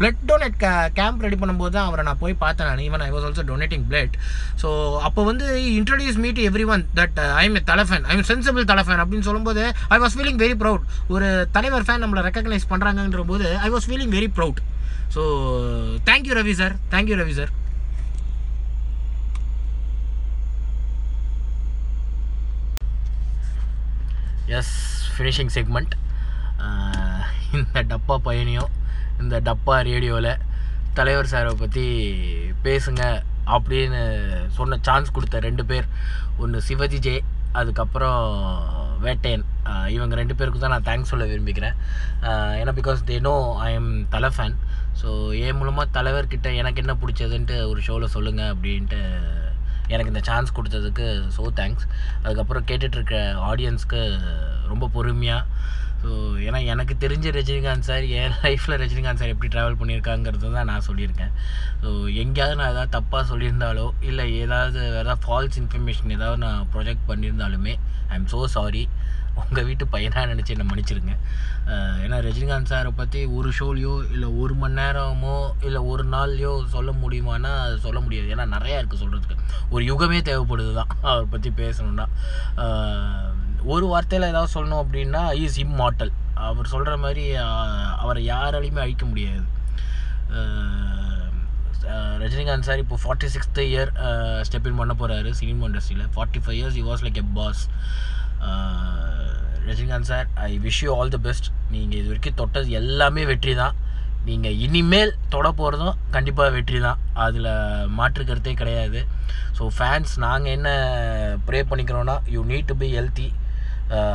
பிளட் 0.00 0.20
டொனேட் 0.30 0.58
கே 0.62 0.70
கேம்ப் 0.98 1.24
ரெடி 1.26 1.38
பண்ணும்போது 1.40 1.74
தான் 1.76 1.88
அவரை 1.88 2.04
நான் 2.08 2.20
போய் 2.22 2.34
பார்த்தேன் 2.44 2.68
நான். 2.70 2.82
Even 2.86 3.04
I 3.06 3.10
was 3.14 3.26
also 3.28 3.44
donating 3.50 3.86
blood 3.90 4.14
so 4.62 4.68
அப்போ 5.08 5.22
வந்து 5.30 5.46
introduce 5.78 6.20
me 6.24 6.32
to 6.38 6.44
every 6.50 6.66
one 6.74 6.84
that 7.00 7.18
I 7.38 7.44
am 7.48 7.58
Thala fan 7.72 8.06
I 8.10 8.14
am 8.16 8.26
sensible 8.32 8.70
Thala fan 8.72 9.02
அப்படின்னு 9.04 9.28
சொல்லும்போது 9.30 9.64
I 9.96 10.00
was 10.04 10.16
feeling 10.18 10.42
very 10.44 10.58
proud 10.62 10.84
ஒரு 11.16 11.28
தலைவர் 11.58 11.86
ஃபேன் 11.88 12.04
நம்மளை 12.04 12.22
ரெக்கக்னைஸ் 12.28 12.70
பண்ணுறாங்கன்ற 12.72 13.24
போது 13.32 13.48
I 13.66 13.70
was 13.76 13.88
feeling 13.90 14.14
very 14.18 14.30
proud 14.38 14.60
so 15.16 15.22
thank you 16.10 16.36
Ravi 16.40 16.56
sir 16.62 16.76
thank you 16.94 17.18
Ravi 17.22 17.36
sir 17.40 17.52
yes 24.58 24.72
finishing 25.14 25.52
segment 25.56 25.94
இந்த 27.58 27.78
டப்பா 27.92 28.16
பயணியும் 28.26 28.70
இந்த 29.22 29.36
டப்பா 29.48 29.76
ரேடியோவில் 29.90 30.32
தலைவர் 30.98 31.30
சாரை 31.32 31.52
பற்றி 31.62 31.84
பேசுங்க 32.66 33.02
அப்படின்னு 33.54 34.00
சொன்ன 34.56 34.78
சான்ஸ் 34.88 35.14
கொடுத்த 35.16 35.40
ரெண்டு 35.46 35.64
பேர். 35.70 35.86
ஒன்று 36.42 36.58
சிவஜி 36.68 36.98
ஜே 37.06 37.14
அதுக்கப்புறம் 37.60 38.20
வேட்டையன். 39.04 39.44
இவங்க 39.94 40.14
ரெண்டு 40.20 40.34
பேருக்கும் 40.38 40.64
தான் 40.64 40.74
நான் 40.74 40.86
தேங்க்ஸ் 40.88 41.12
சொல்ல 41.12 41.24
விரும்பிக்கிறேன் 41.30 41.76
ஏன்னா 42.60 42.72
because 42.78 43.00
they 43.10 43.16
know 43.26 43.34
I 43.66 43.70
am 43.78 43.90
Thala 44.14 44.30
fan 44.36 44.56
so 45.00 45.08
என் 45.46 45.58
மூலமாக 45.60 45.94
தலைவர்கிட்ட 45.96 46.48
எனக்கு 46.60 46.82
என்ன 46.82 46.94
பிடிச்சதுன்ட்டு 47.02 47.56
ஒரு 47.70 47.80
ஷோவில் 47.86 48.14
சொல்லுங்கள் 48.16 48.52
அப்படின்ட்டு 48.54 49.00
எனக்கு 49.94 50.12
இந்த 50.14 50.24
சான்ஸ் 50.30 50.56
கொடுத்ததுக்கு 50.56 51.06
ஸோ 51.36 51.44
தேங்க்ஸ் 51.60 51.86
அதுக்கப்புறம் 52.22 52.66
கேட்டுட்ருக்க 52.70 53.16
ஆடியன்ஸ்க்கு 53.50 54.00
ரொம்ப 54.72 54.84
பொறுமையாக 54.96 55.42
ஸோ 56.02 56.12
ஏன்னா 56.46 56.60
எனக்கு 56.72 56.94
தெரிஞ்ச 57.02 57.26
ரஜினிகாந்த் 57.36 57.88
சார் 57.88 58.04
என் 58.20 58.32
லைஃப்பில் 58.44 58.78
ரஜினிகாந்த் 58.82 59.20
சார் 59.20 59.32
எப்படி 59.34 59.50
ட்ராவல் 59.54 59.76
பண்ணியிருக்காங்கிறது 59.80 60.48
தான் 60.56 60.68
நான் 60.70 60.86
சொல்லியிருக்கேன். 60.86 61.32
ஸோ 61.82 61.88
எங்கேயாவது 62.22 62.56
நான் 62.60 62.72
ஏதாவது 62.72 62.92
தப்பாக 62.96 63.22
சொல்லியிருந்தாலோ 63.32 63.86
இல்லை 64.08 64.24
ஏதாவது 64.44 64.80
ஏதாவது 65.02 65.22
ஃபால்ஸ் 65.26 65.58
இன்ஃபர்மேஷன் 65.62 66.14
ஏதாவது 66.16 66.40
நான் 66.46 66.66
ப்ரொஜெக்ட் 66.74 67.06
பண்ணியிருந்தாலுமே 67.10 67.74
ஐ 68.08 68.16
எம் 68.18 68.28
ஸோ 68.34 68.40
சாரி 68.56 68.82
உங்கள் 69.40 69.66
வீட்டு 69.68 69.84
பையனாக 69.94 70.30
நினச்சி 70.32 70.52
என்னை 70.54 70.66
மன்னிச்சிருங்க. 70.70 71.14
ஏன்னா 72.04 72.16
ரஜினிகாந்த் 72.26 72.70
சாரை 72.72 72.90
பற்றி 73.00 73.20
ஒரு 73.38 73.50
ஷோலையோ 73.58 73.92
இல்லை 74.14 74.28
ஒரு 74.42 74.54
மணி 74.62 74.76
நேரமோ 74.80 75.36
இல்லை 75.66 75.80
ஒரு 75.92 76.04
நாள்லையோ 76.14 76.52
சொல்ல 76.74 76.90
முடியுமானா 77.02 77.52
அது 77.66 77.76
சொல்ல 77.86 78.00
முடியாது. 78.06 78.28
ஏன்னா 78.34 78.46
நிறையா 78.56 78.78
இருக்குது 78.80 79.02
சொல்கிறதுக்கு 79.04 79.38
ஒரு 79.74 79.82
யுகமே 79.90 80.20
தேவைப்படுது 80.30 80.72
தான் 80.80 80.92
அவரை 81.10 81.26
பற்றி 81.34 81.52
பேசணுன்னா 81.62 82.06
ஒரு 83.74 83.86
வார்த்தையில் 83.92 84.30
ஏதாவது 84.32 84.54
சொல்லணும் 84.56 84.82
அப்படின்னா 84.84 85.24
இஸ் 85.44 85.60
இம்மார்ட்டல் 85.64 86.12
அவர் 86.50 86.72
சொல்கிற 86.74 86.94
மாதிரி 87.04 87.24
அவரை 88.04 88.22
யாராலையுமே 88.32 88.84
அழிக்க 88.84 89.04
முடியாது. 89.10 89.42
ரஜினிகாந்த் 92.22 92.66
சார் 92.66 92.82
இப்போ 92.82 92.96
forty 93.02 93.28
sixth 93.34 93.60
year 93.70 93.90
step 94.48 94.66
in 94.68 94.78
பண்ண 94.80 94.92
போகிறாரு 95.00 95.30
சினிமா 95.40 95.66
இண்டஸ்ட்ரியில் 95.68 96.10
forty 96.14 96.40
five 96.44 96.58
years 96.58 96.78
he 96.80 96.84
was 96.88 97.02
like 97.06 97.18
a 97.22 97.26
boss 97.38 97.62
Rajinikanth 99.66 100.10
sir 100.10 100.26
I 100.48 100.50
wish 100.66 100.80
you 100.84 100.92
all 100.98 101.12
the 101.14 101.20
best 101.26 101.48
நீங்கள் 101.74 101.98
இது 102.00 102.08
வரைக்கும் 102.10 102.38
தொட்டது 102.40 102.70
எல்லாமே 102.80 103.22
வெற்றி 103.30 103.52
தான். 103.62 103.76
நீங்கள் 104.28 104.58
இனிமேல் 104.64 105.12
தொட 105.32 105.46
போகிறதும் 105.58 105.98
கண்டிப்பாக 106.14 106.50
வெற்றி 106.56 106.78
தான். 106.86 106.98
அதில் 107.24 107.48
மாற்று 107.98 108.22
கருத்தே 108.28 108.52
கிடையாது. 108.60 109.00
ஸோ 109.58 109.62
ஃபேன்ஸ் 109.76 110.12
நாங்கள் 110.24 110.54
என்ன 110.56 110.68
pray 111.46 111.60
பண்ணிக்கிறோன்னா 111.70 112.16
you 112.34 112.42
need 112.50 112.68
to 112.72 112.76
be 112.82 112.88
healthy 112.98 113.28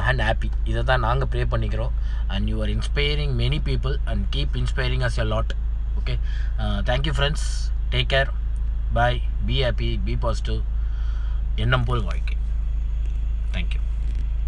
and 0.09 0.21
happy 0.27 0.49
இதை 0.71 0.81
தான் 0.91 1.03
நாங்கள் 1.07 1.29
ப்ரே 1.33 1.43
பண்ணிக்கிறோம். 1.53 1.95
And 2.33 2.47
you 2.51 2.57
are 2.65 2.71
inspiring 2.75 3.33
many 3.41 3.59
people 3.69 3.95
and 4.11 4.23
keep 4.35 4.55
inspiring 4.61 5.03
us 5.09 5.19
a 5.23 5.27
lot 5.33 5.53
okay 6.01 6.15
thank you 6.91 7.15
friends 7.17 7.47
take 7.95 8.11
care 8.15 8.31
bye 8.97 9.19
be 9.49 9.57
happy 9.65 9.89
be 10.07 10.15
positive 10.25 10.61
எண்ணம் 11.65 11.87
போல் 11.89 12.07
வாழ்க்கை. 12.09 12.37
Thank you 13.55 13.81